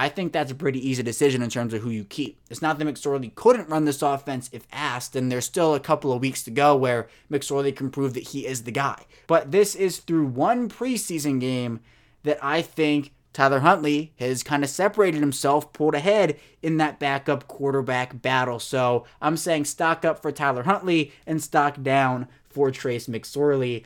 I 0.00 0.08
think 0.08 0.32
that's 0.32 0.52
a 0.52 0.54
pretty 0.54 0.88
easy 0.88 1.02
decision 1.02 1.42
in 1.42 1.50
terms 1.50 1.74
of 1.74 1.82
who 1.82 1.90
you 1.90 2.04
keep. 2.04 2.38
It's 2.48 2.62
not 2.62 2.78
that 2.78 2.86
McSorley 2.86 3.34
couldn't 3.34 3.68
run 3.68 3.84
this 3.84 4.00
offense 4.00 4.48
if 4.52 4.64
asked, 4.70 5.16
and 5.16 5.30
there's 5.30 5.44
still 5.44 5.74
a 5.74 5.80
couple 5.80 6.12
of 6.12 6.20
weeks 6.20 6.44
to 6.44 6.52
go 6.52 6.76
where 6.76 7.08
McSorley 7.28 7.74
can 7.74 7.90
prove 7.90 8.14
that 8.14 8.28
he 8.28 8.46
is 8.46 8.62
the 8.62 8.70
guy. 8.70 9.06
But 9.26 9.50
this 9.50 9.74
is 9.74 9.98
through 9.98 10.26
one 10.26 10.68
preseason 10.68 11.40
game 11.40 11.80
that 12.22 12.38
I 12.40 12.62
think 12.62 13.12
Tyler 13.32 13.58
Huntley 13.58 14.12
has 14.20 14.44
kind 14.44 14.62
of 14.62 14.70
separated 14.70 15.20
himself, 15.20 15.72
pulled 15.72 15.96
ahead 15.96 16.38
in 16.62 16.76
that 16.76 17.00
backup 17.00 17.48
quarterback 17.48 18.22
battle. 18.22 18.60
So 18.60 19.04
I'm 19.20 19.36
saying 19.36 19.64
stock 19.64 20.04
up 20.04 20.22
for 20.22 20.30
Tyler 20.30 20.62
Huntley 20.62 21.12
and 21.26 21.42
stock 21.42 21.82
down 21.82 22.28
for 22.48 22.70
Trace 22.70 23.08
McSorley. 23.08 23.84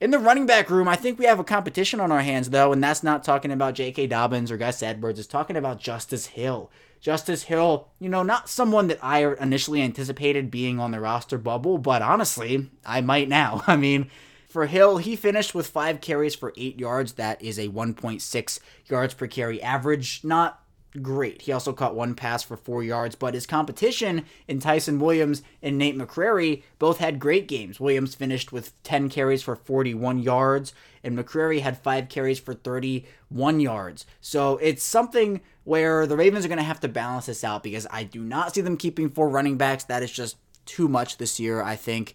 In 0.00 0.10
the 0.10 0.18
running 0.18 0.44
back 0.44 0.70
room, 0.70 0.88
I 0.88 0.96
think 0.96 1.18
we 1.18 1.24
have 1.24 1.38
a 1.38 1.44
competition 1.44 2.00
on 2.00 2.10
our 2.10 2.20
hands, 2.20 2.50
though, 2.50 2.72
and 2.72 2.82
that's 2.82 3.02
not 3.02 3.22
talking 3.22 3.52
about 3.52 3.74
J.K. 3.74 4.08
Dobbins 4.08 4.50
or 4.50 4.56
Gus 4.56 4.82
Edwards. 4.82 5.18
It's 5.18 5.28
talking 5.28 5.56
about 5.56 5.78
Justice 5.80 6.26
Hill. 6.26 6.70
Justice 7.00 7.44
Hill, 7.44 7.88
you 8.00 8.08
know, 8.08 8.22
not 8.22 8.48
someone 8.48 8.88
that 8.88 8.98
I 9.02 9.24
initially 9.34 9.82
anticipated 9.82 10.50
being 10.50 10.80
on 10.80 10.90
the 10.90 11.00
roster 11.00 11.38
bubble, 11.38 11.78
but 11.78 12.02
honestly, 12.02 12.70
I 12.84 13.02
might 13.02 13.28
now. 13.28 13.62
I 13.66 13.76
mean, 13.76 14.10
for 14.48 14.66
Hill, 14.66 14.98
he 14.98 15.14
finished 15.14 15.54
with 15.54 15.66
five 15.68 16.00
carries 16.00 16.34
for 16.34 16.52
eight 16.56 16.78
yards. 16.78 17.12
That 17.12 17.40
is 17.40 17.58
a 17.58 17.68
1.6 17.68 18.58
yards 18.86 19.14
per 19.14 19.26
carry 19.26 19.62
average. 19.62 20.24
Not 20.24 20.63
great. 21.02 21.42
He 21.42 21.52
also 21.52 21.72
caught 21.72 21.94
one 21.94 22.14
pass 22.14 22.42
for 22.42 22.56
four 22.56 22.82
yards, 22.82 23.14
but 23.14 23.34
his 23.34 23.46
competition 23.46 24.24
in 24.46 24.60
Ty'Son 24.60 24.98
Williams 24.98 25.42
and 25.62 25.76
Nate 25.76 25.96
McCrary 25.96 26.62
both 26.78 26.98
had 26.98 27.18
great 27.18 27.48
games. 27.48 27.80
Williams 27.80 28.14
finished 28.14 28.52
with 28.52 28.80
10 28.84 29.08
carries 29.08 29.42
for 29.42 29.56
41 29.56 30.20
yards, 30.20 30.72
and 31.02 31.18
McCrary 31.18 31.60
had 31.60 31.78
five 31.78 32.08
carries 32.08 32.38
for 32.38 32.54
31 32.54 33.60
yards. 33.60 34.06
So 34.20 34.56
it's 34.58 34.82
something 34.82 35.40
where 35.64 36.06
the 36.06 36.16
Ravens 36.16 36.44
are 36.44 36.48
going 36.48 36.58
to 36.58 36.64
have 36.64 36.80
to 36.80 36.88
balance 36.88 37.26
this 37.26 37.44
out 37.44 37.62
because 37.62 37.86
I 37.90 38.04
do 38.04 38.20
not 38.20 38.54
see 38.54 38.60
them 38.60 38.76
keeping 38.76 39.10
four 39.10 39.28
running 39.28 39.56
backs. 39.56 39.84
That 39.84 40.02
is 40.02 40.12
just 40.12 40.36
too 40.66 40.88
much 40.88 41.18
this 41.18 41.40
year, 41.40 41.62
I 41.62 41.76
think. 41.76 42.14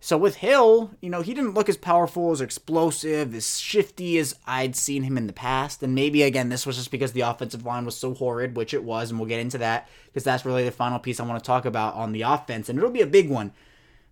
So 0.00 0.16
with 0.16 0.36
Hill, 0.36 0.92
you 1.00 1.10
know, 1.10 1.22
he 1.22 1.34
didn't 1.34 1.54
look 1.54 1.68
as 1.68 1.76
powerful, 1.76 2.30
as 2.30 2.40
explosive, 2.40 3.34
as 3.34 3.58
shifty 3.58 4.16
as 4.18 4.36
I'd 4.46 4.76
seen 4.76 5.02
him 5.02 5.18
in 5.18 5.26
the 5.26 5.32
past. 5.32 5.82
And 5.82 5.94
maybe 5.94 6.22
again, 6.22 6.50
this 6.50 6.66
was 6.66 6.76
just 6.76 6.92
because 6.92 7.12
the 7.12 7.22
offensive 7.22 7.66
line 7.66 7.84
was 7.84 7.96
so 7.96 8.14
horrid, 8.14 8.56
which 8.56 8.72
it 8.72 8.84
was, 8.84 9.10
and 9.10 9.18
we'll 9.18 9.28
get 9.28 9.40
into 9.40 9.58
that 9.58 9.88
because 10.06 10.22
that's 10.22 10.44
really 10.44 10.64
the 10.64 10.70
final 10.70 11.00
piece 11.00 11.18
I 11.18 11.24
want 11.24 11.42
to 11.42 11.46
talk 11.46 11.64
about 11.64 11.94
on 11.94 12.12
the 12.12 12.22
offense, 12.22 12.68
and 12.68 12.78
it'll 12.78 12.90
be 12.90 13.00
a 13.00 13.06
big 13.06 13.28
one. 13.28 13.52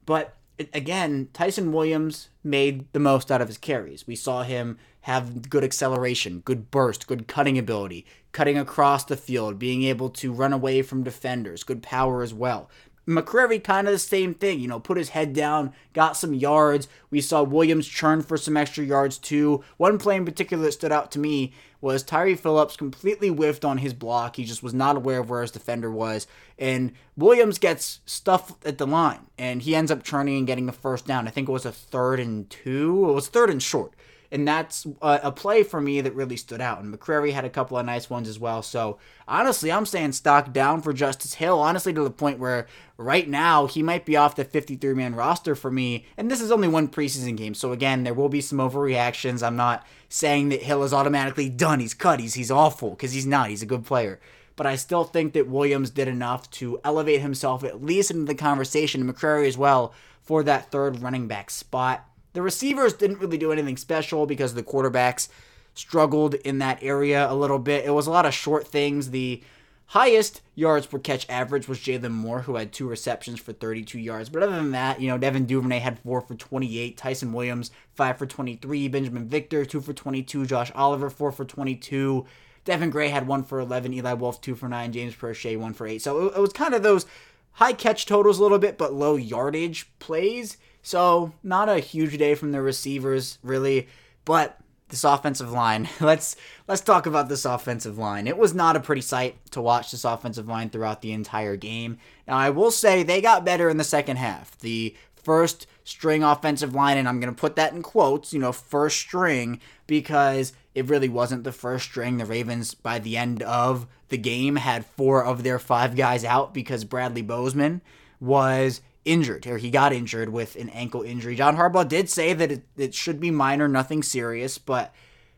But 0.07 0.35
again, 0.73 1.29
Ty'Son 1.33 1.73
Williams 1.73 2.31
made 2.43 2.93
the 2.93 2.99
most 2.99 3.31
out 3.31 3.41
of 3.41 3.49
his 3.49 3.59
carries. 3.59 4.07
We 4.07 4.17
saw 4.17 4.43
him 4.43 4.79
have 5.03 5.49
good 5.49 5.63
acceleration, 5.63 6.41
good 6.41 6.71
burst, 6.73 7.07
good 7.07 7.29
cutting 7.29 7.59
ability, 7.59 8.05
cutting 8.33 8.59
across 8.59 9.05
the 9.05 9.17
field, 9.17 9.59
being 9.59 9.85
able 9.85 10.11
to 10.11 10.33
run 10.33 10.53
away 10.53 10.83
from 10.83 11.05
defenders, 11.05 11.63
good 11.63 11.83
power 11.83 12.23
as 12.23 12.35
well. 12.35 12.69
McCrary 13.07 13.63
kind 13.63 13.87
of 13.87 13.93
the 13.93 13.99
same 13.99 14.35
thing, 14.35 14.59
you 14.59 14.67
know, 14.67 14.81
put 14.81 14.97
his 14.97 15.11
head 15.11 15.33
down, 15.33 15.73
got 15.93 16.17
some 16.17 16.35
yards. 16.35 16.89
We 17.09 17.21
saw 17.21 17.43
Williams 17.43 17.87
churn 17.87 18.23
for 18.23 18.37
some 18.37 18.57
extra 18.57 18.85
yards 18.85 19.17
too. 19.17 19.63
One 19.77 19.99
play 19.99 20.17
in 20.17 20.25
particular 20.25 20.65
that 20.65 20.73
stood 20.73 20.91
out 20.91 21.13
to 21.13 21.21
me 21.21 21.53
was 21.81 22.03
Tyre 22.03 22.37
Phillips 22.37 22.77
completely 22.77 23.29
whiffed 23.29 23.65
on 23.65 23.79
his 23.79 23.95
block. 23.95 24.37
He 24.37 24.45
just 24.45 24.63
was 24.63 24.75
not 24.75 24.97
aware 24.97 25.21
of 25.21 25.31
where 25.31 25.43
his 25.43 25.53
defender 25.53 25.91
was. 25.91 26.27
And 26.59 26.93
Williams 27.17 27.59
gets 27.59 28.01
stuffed 28.07 28.67
at 28.67 28.79
the 28.79 28.87
line 28.87 29.27
and 29.39 29.63
he 29.63 29.77
ends 29.77 29.93
up 29.93 30.03
churning 30.03 30.39
and 30.39 30.47
getting 30.47 30.69
a 30.69 30.73
first 30.73 31.07
down. 31.07 31.29
I 31.29 31.31
think 31.31 31.49
it 31.49 31.53
was 31.53 31.67
a 31.67 31.73
third 31.73 32.19
and 32.19 32.51
two. 32.51 33.09
It 33.09 33.13
was 33.13 33.29
third 33.29 33.51
and 33.51 33.63
short 33.63 33.93
and 34.31 34.47
that's 34.47 34.87
a, 35.03 35.21
a, 35.25 35.33
play 35.33 35.63
for 35.63 35.81
me 35.81 36.01
that 36.01 36.15
really 36.15 36.37
stood 36.37 36.61
out. 36.61 36.81
And 36.81 36.93
McCrary 36.93 37.33
had 37.33 37.45
a 37.45 37.51
couple 37.51 37.79
of 37.79 37.87
nice 37.87 38.11
ones 38.11 38.29
as 38.29 38.39
well. 38.39 38.63
So 38.63 38.99
honestly, 39.29 39.71
I'm 39.71 39.87
saying 39.87 40.13
stock 40.13 40.53
down 40.53 40.83
for 40.83 40.93
Justice 40.93 41.35
Hill. 41.35 41.59
Honestly, 41.59 41.93
to 41.93 42.03
the 42.03 42.11
point 42.11 42.39
where 42.39 42.67
right 42.97 43.29
now 43.29 43.67
he 43.67 43.83
might 43.83 44.05
be 44.05 44.17
off 44.17 44.37
the 44.37 44.45
53 44.45 44.95
man 44.95 45.15
roster 45.15 45.55
for 45.55 45.71
me. 45.71 46.07
And 46.17 46.31
this 46.31 46.41
is 46.41 46.51
only 46.51 46.69
one 46.69 46.89
preseason 46.89 47.37
game, 47.37 47.55
so 47.55 47.73
again, 47.73 48.05
there 48.05 48.15
will 48.15 48.29
be 48.29 48.41
some 48.41 48.59
overreactions. 48.59 49.47
I'm 49.47 49.57
not 49.57 49.87
saying 50.09 50.49
that 50.51 50.63
Hill 50.63 50.83
is 50.83 50.93
automatically 50.93 51.49
done. 51.49 51.81
He's 51.81 51.95
cut. 51.95 52.21
He's 52.21 52.35
he's 52.35 52.51
awful 52.51 52.91
because 52.91 53.13
he's 53.13 53.27
not. 53.27 53.51
He's 53.51 53.63
a 53.63 53.67
good 53.67 53.85
player. 53.85 54.21
But 54.57 54.67
I 54.67 54.77
still 54.77 55.05
think 55.05 55.35
that 55.35 55.49
Williams 55.49 55.91
did 55.91 56.09
enough 56.09 56.51
to 56.53 56.81
elevate 56.83 57.21
himself 57.21 57.63
at 57.63 57.85
least 57.85 58.11
into 58.11 58.25
the 58.25 58.35
conversation, 58.35 59.07
McCrary 59.07 59.47
as 59.47 59.59
well, 59.59 59.93
for 60.23 60.43
that 60.43 60.71
third 60.71 61.03
running 61.03 61.29
back 61.29 61.51
spot. 61.51 62.09
The 62.37 62.43
receivers 62.43 62.93
didn't 62.93 63.21
really 63.21 63.39
do 63.39 63.51
anything 63.51 63.79
special 63.79 64.27
because 64.27 64.53
the 64.53 64.63
quarterbacks 64.63 65.31
struggled 65.73 66.35
in 66.35 66.59
that 66.59 66.83
area 66.83 67.33
a 67.33 67.33
little 67.33 67.59
bit. 67.59 67.87
It 67.87 67.93
was 67.93 68.07
a 68.07 68.11
lot 68.11 68.27
of 68.27 68.35
short 68.35 68.69
things. 68.69 69.09
The 69.09 69.43
highest 69.87 70.43
yards 70.55 70.85
per 70.85 70.99
catch 70.99 71.27
average 71.31 71.67
was 71.67 71.79
Jaylon 71.79 72.11
Moore, 72.11 72.43
who 72.43 72.57
had 72.57 72.75
two 72.75 72.87
receptions 72.87 73.41
for 73.41 73.55
32 73.55 73.99
yards. 73.99 74.29
But 74.29 74.43
other 74.43 74.57
than 74.57 74.73
that, 74.73 75.01
you 75.01 75.09
know, 75.09 75.17
Devin 75.17 75.47
Duvernay 75.47 75.79
had 75.79 75.99
four 76.01 76.21
for 76.21 76.35
28, 76.35 76.99
Ty'Son 76.99 77.33
Williams, 77.33 77.71
five 77.95 78.19
for 78.19 78.27
23, 78.27 78.89
Benjamin 78.89 79.27
Victor, 79.29 79.65
two 79.65 79.81
for 79.81 79.95
22, 79.95 80.45
Josh 80.45 80.71
Oliver, 80.75 81.09
four 81.09 81.33
for 81.33 81.47
22. 81.47 82.27
Devin 82.67 82.91
Gray 82.91 83.09
had 83.09 83.27
one 83.27 83.45
for 83.45 83.61
11, 83.61 83.95
Eli 83.95 84.13
Wolf, 84.13 84.43
two 84.43 84.55
for 84.55 84.69
nine, 84.69 84.93
James 84.93 85.15
Proche, 85.15 85.59
one 85.59 85.73
for 85.73 85.87
eight. 85.87 86.03
So 86.03 86.27
it, 86.27 86.37
it 86.37 86.41
was 86.41 86.53
kind 86.53 86.75
of 86.75 86.83
those 86.83 87.07
high 87.53 87.73
catch 87.73 88.05
totals 88.05 88.39
a 88.39 88.43
little 88.43 88.59
bit, 88.59 88.77
but 88.77 88.93
low 88.93 89.17
yardage 89.17 89.91
plays. 90.01 90.59
So, 90.87 91.33
not 91.43 91.69
a 91.69 91.81
huge 91.81 92.17
day 92.17 92.37
from 92.37 92.53
the 92.53 92.63
receivers, 92.63 93.39
really, 93.43 93.89
but 94.25 94.57
this 94.89 95.03
offensive 95.03 95.51
line. 95.51 95.89
Let's 96.01 96.37
let's 96.69 96.81
talk 96.81 97.07
about 97.07 97.29
this 97.29 97.45
offensive 97.45 97.99
line. 97.99 98.29
It 98.29 98.39
was 98.39 98.55
not 98.55 98.77
a 98.77 98.81
pretty 98.81 99.01
sight 99.01 99.35
to 99.51 99.61
watch 99.61 99.91
this 99.91 100.05
offensive 100.05 100.47
line 100.47 100.71
throughout 100.71 101.03
the 101.03 101.11
entire 101.11 101.57
game. 101.57 101.99
Now, 102.29 102.37
I 102.37 102.51
will 102.51 102.71
say 102.71 103.03
they 103.03 103.21
got 103.21 103.45
better 103.45 103.69
in 103.69 103.79
the 103.79 103.83
second 103.83 104.19
half. 104.19 104.57
The 104.61 104.95
first 105.17 105.67
string 105.83 106.23
offensive 106.23 106.73
line, 106.73 106.99
and 106.99 107.09
I'm 107.09 107.19
going 107.19 107.35
to 107.35 107.41
put 107.41 107.57
that 107.57 107.73
in 107.73 107.83
quotes, 107.83 108.33
you 108.33 108.39
know, 108.39 108.53
first 108.53 109.01
string, 109.01 109.59
because 109.89 110.53
it 110.77 110.87
really 110.87 111.09
wasn't 111.09 111.43
the 111.43 111.51
first 111.51 111.87
string. 111.87 112.19
The 112.19 112.27
Ravens, 112.27 112.75
by 112.75 113.01
the 113.01 113.17
end 113.17 113.43
of 113.43 113.89
the 114.09 114.19
game, 114.19 114.55
had 114.55 114.87
four 114.87 115.25
of 115.25 115.43
their 115.43 115.59
five 115.59 115.97
guys 115.97 116.25
out 116.25 116.55
because 116.55 116.85
Bradley 116.85 117.23
Bozeman 117.23 117.83
was 118.21 118.83
injured, 119.07 119.47
or 119.47 119.57
he 119.57 119.71
got 119.71 119.93
injured 119.93 120.29
with 120.29 120.57
an 120.57 120.69
ankle 120.71 121.03
injury. 121.03 121.37
John 121.37 121.57
Harbaugh 121.57 121.89
did 121.89 122.11
say 122.11 122.35
that 122.35 122.53
it, 122.53 122.65
it 122.77 122.95
should 122.95 123.21
be 123.21 123.31
minor, 123.31 123.69
nothing 123.69 124.03
serious, 124.03 124.59
but 124.59 124.93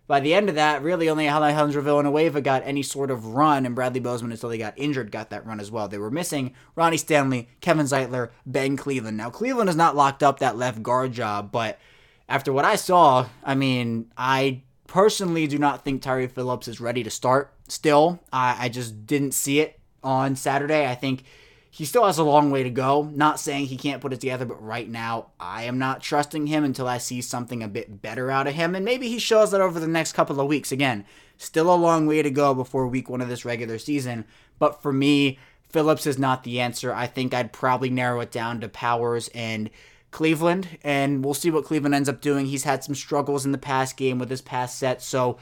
by 0.09 0.21
the 0.21 0.33
end 0.33 0.49
of 0.49 0.55
that, 0.55 0.83
really 0.83 1.11
only 1.11 1.29
Alejandro 1.29 1.83
Villanueva 1.83 2.41
got 2.41 2.63
any 2.65 2.83
sort 2.83 3.11
of 3.11 3.27
run, 3.27 3.67
and 3.67 3.75
Bradley 3.75 4.01
Bozeman, 4.01 4.33
until 4.33 4.49
he 4.51 4.59
got 4.59 4.73
injured, 4.79 5.13
got 5.13 5.29
that 5.31 5.47
run 5.47 5.61
as 5.61 5.71
well. 5.71 5.87
They 5.87 5.99
were 5.99 6.11
missing 6.11 6.55
Ronnie 6.75 6.97
Stanley, 6.97 7.51
Kevin 7.61 7.85
Zeitler, 7.85 8.31
Ben 8.47 8.77
Cleveland. 8.77 9.19
Now, 9.19 9.29
Cleveland 9.29 9.69
has 9.69 9.77
not 9.77 9.95
locked 9.95 10.23
up 10.23 10.39
that 10.39 10.57
left 10.57 10.83
guard 10.83 11.13
job, 11.13 11.53
but 11.53 11.79
after 12.27 12.55
what 12.55 12.65
I 12.65 12.77
saw, 12.77 13.27
I 13.45 13.55
mean, 13.55 14.11
I 14.17 14.63
personally 14.87 15.47
do 15.47 15.59
not 15.59 15.85
think 15.85 16.01
Tyre 16.01 16.27
Phillips 16.27 16.69
is 16.69 16.81
ready 16.81 17.03
to 17.03 17.11
start 17.11 17.53
still. 17.69 18.21
I, 18.33 18.65
I 18.65 18.69
just 18.71 19.07
didn't 19.07 19.33
see 19.33 19.61
it 19.61 19.79
on 20.03 20.37
Saturday. 20.37 20.87
I 20.87 20.95
think 20.95 21.25
he 21.71 21.85
still 21.85 22.07
has 22.07 22.19
a 22.19 22.25
long 22.25 22.51
way 22.51 22.63
to 22.63 22.71
go. 22.71 23.03
Not 23.15 23.39
saying 23.39 23.67
he 23.67 23.77
can't 23.77 24.01
put 24.01 24.13
it 24.13 24.21
together, 24.21 24.45
but 24.45 24.63
right 24.63 24.89
now 24.89 25.29
I 25.39 25.65
am 25.65 25.79
not 25.79 26.03
trusting 26.03 26.47
him 26.47 26.65
until 26.65 26.89
I 26.89 26.99
see 26.99 27.21
something 27.21 27.63
a 27.63 27.69
bit 27.69 28.01
better 28.01 28.31
out 28.31 28.47
of 28.47 28.55
him. 28.55 28.75
And 28.75 28.85
maybe 28.85 29.09
he 29.09 29.19
shows 29.19 29.51
that 29.51 29.61
over 29.61 29.79
the 29.79 29.87
next 29.87 30.15
couple 30.15 30.41
of 30.41 30.47
weeks. 30.47 30.73
Again, 30.73 31.05
still 31.37 31.73
a 31.73 31.77
long 31.77 32.07
way 32.07 32.23
to 32.23 32.31
go 32.31 32.55
before 32.55 32.87
week 32.89 33.09
one 33.09 33.21
of 33.21 33.29
this 33.29 33.45
regular 33.45 33.79
season. 33.79 34.25
But 34.59 34.83
for 34.83 34.93
me, 34.93 35.39
Phillips 35.69 36.07
is 36.07 36.19
not 36.19 36.43
the 36.43 36.61
answer. 36.61 36.95
I 36.95 37.07
think 37.07 37.35
I'd 37.35 37.53
probably 37.53 37.91
narrow 37.91 38.21
it 38.21 38.33
down 38.33 38.61
to 38.61 38.69
Powers 38.69 39.29
and 39.35 39.69
Cleveland, 40.11 40.79
and 40.83 41.23
we'll 41.23 41.35
see 41.35 41.51
what 41.51 41.67
Cleveland 41.67 41.95
ends 41.95 42.09
up 42.09 42.23
doing. 42.23 42.47
He's 42.47 42.65
had 42.65 42.83
some 42.83 42.95
struggles 42.95 43.45
in 43.45 43.53
the 43.53 43.59
past 43.59 43.97
game 43.99 44.19
with 44.19 44.31
his 44.31 44.41
past 44.41 44.79
set, 44.79 45.03
so 45.03 45.39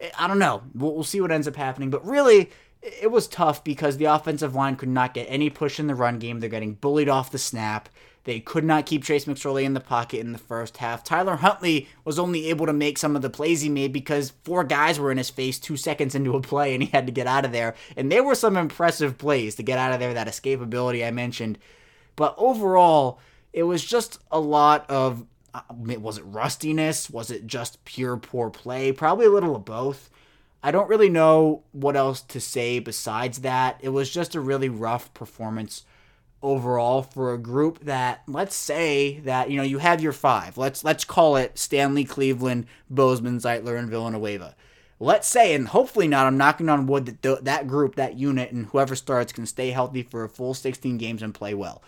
eh, 0.00 0.10
I 0.16 0.28
don't 0.28 0.38
know. 0.38 0.62
We'll, 0.72 0.94
we'll 0.94 1.02
see 1.02 1.20
what 1.20 1.32
ends 1.32 1.48
up 1.48 1.56
happening. 1.56 1.90
But 1.90 2.06
really, 2.06 2.50
it 2.84 3.10
was 3.10 3.26
tough 3.26 3.64
because 3.64 3.96
the 3.96 4.04
offensive 4.04 4.54
line 4.54 4.76
could 4.76 4.88
not 4.88 5.14
get 5.14 5.24
any 5.24 5.50
push 5.50 5.80
in 5.80 5.86
the 5.86 5.94
run 5.94 6.18
game. 6.18 6.40
They're 6.40 6.50
getting 6.50 6.74
bullied 6.74 7.08
off 7.08 7.30
the 7.30 7.38
snap. 7.38 7.88
They 8.24 8.40
could 8.40 8.64
not 8.64 8.86
keep 8.86 9.04
Trace 9.04 9.26
McSorley 9.26 9.64
in 9.64 9.74
the 9.74 9.80
pocket 9.80 10.20
in 10.20 10.32
the 10.32 10.38
first 10.38 10.78
half. 10.78 11.04
Tyler 11.04 11.36
Huntley 11.36 11.88
was 12.04 12.18
only 12.18 12.48
able 12.48 12.64
to 12.66 12.72
make 12.72 12.96
some 12.96 13.16
of 13.16 13.22
the 13.22 13.28
plays 13.28 13.60
he 13.60 13.68
made 13.68 13.92
because 13.92 14.32
four 14.44 14.64
guys 14.64 14.98
were 14.98 15.10
in 15.10 15.18
his 15.18 15.28
face 15.28 15.58
two 15.58 15.76
seconds 15.76 16.14
into 16.14 16.34
a 16.34 16.40
play 16.40 16.72
and 16.72 16.82
he 16.82 16.88
had 16.90 17.06
to 17.06 17.12
get 17.12 17.26
out 17.26 17.44
of 17.44 17.52
there. 17.52 17.74
And 17.96 18.10
there 18.10 18.24
were 18.24 18.34
some 18.34 18.56
impressive 18.56 19.18
plays 19.18 19.54
to 19.56 19.62
get 19.62 19.78
out 19.78 19.92
of 19.92 20.00
there, 20.00 20.14
that 20.14 20.26
escapability 20.26 21.06
I 21.06 21.10
mentioned. 21.10 21.58
But 22.16 22.34
overall, 22.38 23.18
it 23.52 23.64
was 23.64 23.84
just 23.84 24.18
a 24.30 24.40
lot 24.40 24.88
of 24.90 25.26
uh, 25.52 25.60
was 25.70 26.18
it 26.18 26.24
rustiness? 26.24 27.08
Was 27.08 27.30
it 27.30 27.46
just 27.46 27.84
pure 27.84 28.16
poor 28.16 28.50
play? 28.50 28.90
Probably 28.90 29.26
a 29.26 29.30
little 29.30 29.54
of 29.54 29.64
both. 29.64 30.10
I 30.64 30.70
don't 30.70 30.88
really 30.88 31.10
know 31.10 31.62
what 31.72 31.94
else 31.94 32.22
to 32.22 32.40
say 32.40 32.78
besides 32.78 33.42
that. 33.42 33.78
It 33.82 33.90
was 33.90 34.08
just 34.08 34.34
a 34.34 34.40
really 34.40 34.70
rough 34.70 35.12
performance 35.12 35.84
overall 36.42 37.02
for 37.02 37.34
a 37.34 37.38
group 37.38 37.80
that 37.80 38.22
let's 38.26 38.56
say 38.56 39.20
that 39.20 39.50
you 39.50 39.58
know 39.58 39.62
you 39.62 39.76
have 39.76 40.00
your 40.00 40.12
five. 40.12 40.56
Let's 40.56 40.82
let's 40.82 41.04
call 41.04 41.36
it 41.36 41.58
Stanley, 41.58 42.04
Cleveland, 42.04 42.66
Bozeman, 42.88 43.38
Zeitler, 43.40 43.78
and 43.78 43.90
Villanueva. 43.90 44.56
let's 44.98 45.28
say, 45.28 45.54
and 45.54 45.68
hopefully 45.68 46.08
not, 46.08 46.26
I'm 46.26 46.38
knocking 46.38 46.70
on 46.70 46.86
wood 46.86 47.04
that 47.06 47.22
th- 47.22 47.40
that 47.42 47.66
group, 47.66 47.96
that 47.96 48.16
unit, 48.18 48.50
and 48.50 48.66
whoever 48.66 48.96
starts 48.96 49.34
can 49.34 49.44
stay 49.44 49.70
healthy 49.70 50.02
for 50.02 50.24
a 50.24 50.30
full 50.30 50.54
16 50.54 50.96
games 50.96 51.22
and 51.22 51.34
play 51.34 51.52
well. 51.52 51.82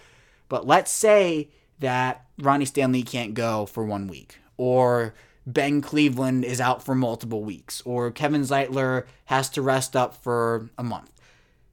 But 0.50 0.66
let's 0.66 0.90
say 0.90 1.48
that 1.78 2.26
Ronnie 2.38 2.66
Stanley 2.66 3.02
can't 3.02 3.32
go 3.32 3.64
for 3.64 3.84
one 3.86 4.06
week, 4.06 4.38
or 4.58 5.14
Ben 5.46 5.80
Cleveland 5.80 6.44
is 6.44 6.60
out 6.60 6.82
for 6.82 6.94
multiple 6.94 7.44
weeks, 7.44 7.80
or 7.82 8.10
Kevin 8.10 8.42
Zeitler 8.42 9.04
has 9.26 9.48
to 9.50 9.62
rest 9.62 9.94
up 9.94 10.14
for 10.14 10.68
a 10.76 10.82
month. 10.82 11.12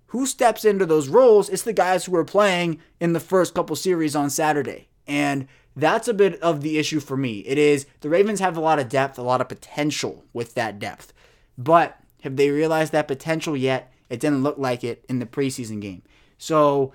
Who 0.08 0.28
steps 0.28 0.64
into 0.64 0.86
those 0.86 1.08
roles? 1.08 1.50
It's 1.50 1.64
the 1.64 1.74
guys 1.74 2.06
who 2.06 2.16
are 2.16 2.24
playing 2.24 2.80
in 3.00 3.14
the 3.14 3.20
first 3.20 3.56
couple 3.56 3.76
series 3.76 4.16
on 4.16 4.30
Saturday. 4.30 4.90
And 5.08 5.48
that's 5.76 6.08
a 6.08 6.14
bit 6.14 6.40
of 6.40 6.62
the 6.62 6.78
issue 6.78 7.00
for 7.00 7.18
me. 7.18 7.40
It 7.40 7.58
is 7.58 7.88
the 8.02 8.10
Ravens 8.10 8.40
have 8.40 8.56
a 8.56 8.62
lot 8.62 8.78
of 8.78 8.90
depth, 8.90 9.18
a 9.18 9.24
lot 9.24 9.42
of 9.42 9.50
potential 9.50 10.24
with 10.32 10.54
that 10.54 10.78
depth. 10.78 11.14
But 11.58 11.98
have 12.22 12.36
they 12.36 12.52
realized 12.52 12.92
that 12.92 13.08
potential 13.08 13.58
yet? 13.58 13.92
It 14.08 14.20
didn't 14.20 14.44
look 14.44 14.60
like 14.60 14.84
it 14.84 15.04
in 15.10 15.18
the 15.18 15.26
preseason 15.26 15.82
game. 15.82 16.04
So 16.38 16.94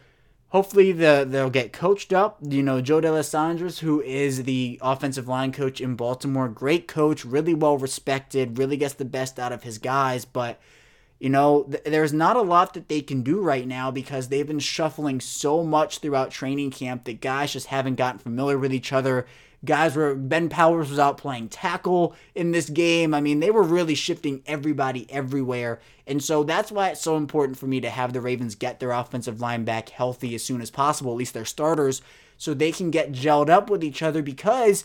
hopefully 0.50 0.92
the, 0.92 1.26
they'll 1.28 1.50
get 1.50 1.72
coached 1.72 2.12
up. 2.12 2.38
You 2.42 2.62
know, 2.62 2.80
Joe 2.80 3.00
D'Alessandris, 3.00 3.80
who 3.80 4.00
is 4.02 4.44
the 4.44 4.78
offensive 4.82 5.28
line 5.28 5.52
coach 5.52 5.80
in 5.80 5.94
Baltimore, 5.94 6.48
great 6.48 6.88
coach, 6.88 7.24
really 7.24 7.54
well 7.54 7.78
respected, 7.78 8.58
really 8.58 8.76
gets 8.76 8.94
the 8.94 9.04
best 9.04 9.38
out 9.38 9.52
of 9.52 9.62
his 9.62 9.78
guys. 9.78 10.24
But, 10.24 10.58
you 11.18 11.30
know, 11.30 11.64
th- 11.64 11.84
there's 11.84 12.12
not 12.12 12.36
a 12.36 12.42
lot 12.42 12.74
that 12.74 12.88
they 12.88 13.00
can 13.00 13.22
do 13.22 13.40
right 13.40 13.66
now 13.66 13.90
because 13.90 14.28
they've 14.28 14.46
been 14.46 14.58
shuffling 14.58 15.20
so 15.20 15.62
much 15.62 15.98
throughout 15.98 16.30
training 16.30 16.70
camp 16.70 17.04
that 17.04 17.20
guys 17.20 17.52
just 17.52 17.66
haven't 17.66 17.96
gotten 17.96 18.18
familiar 18.18 18.58
with 18.58 18.72
each 18.72 18.92
other 18.92 19.26
guys 19.64 19.96
were 19.96 20.14
Ben 20.14 20.48
Powers 20.48 20.90
was 20.90 20.98
out 20.98 21.18
playing 21.18 21.48
tackle 21.48 22.14
in 22.34 22.52
this 22.52 22.70
game. 22.70 23.12
I 23.12 23.20
mean, 23.20 23.40
they 23.40 23.50
were 23.50 23.62
really 23.62 23.94
shifting 23.94 24.42
everybody 24.46 25.06
everywhere. 25.10 25.80
And 26.06 26.22
so 26.22 26.44
that's 26.44 26.70
why 26.70 26.90
it's 26.90 27.00
so 27.00 27.16
important 27.16 27.58
for 27.58 27.66
me 27.66 27.80
to 27.80 27.90
have 27.90 28.12
the 28.12 28.20
Ravens 28.20 28.54
get 28.54 28.80
their 28.80 28.92
offensive 28.92 29.40
line 29.40 29.64
back 29.64 29.88
healthy 29.88 30.34
as 30.34 30.44
soon 30.44 30.60
as 30.60 30.70
possible, 30.70 31.12
at 31.12 31.18
least 31.18 31.34
their 31.34 31.44
starters, 31.44 32.00
so 32.36 32.54
they 32.54 32.70
can 32.70 32.90
get 32.90 33.12
gelled 33.12 33.50
up 33.50 33.68
with 33.68 33.82
each 33.82 34.02
other 34.02 34.22
because 34.22 34.84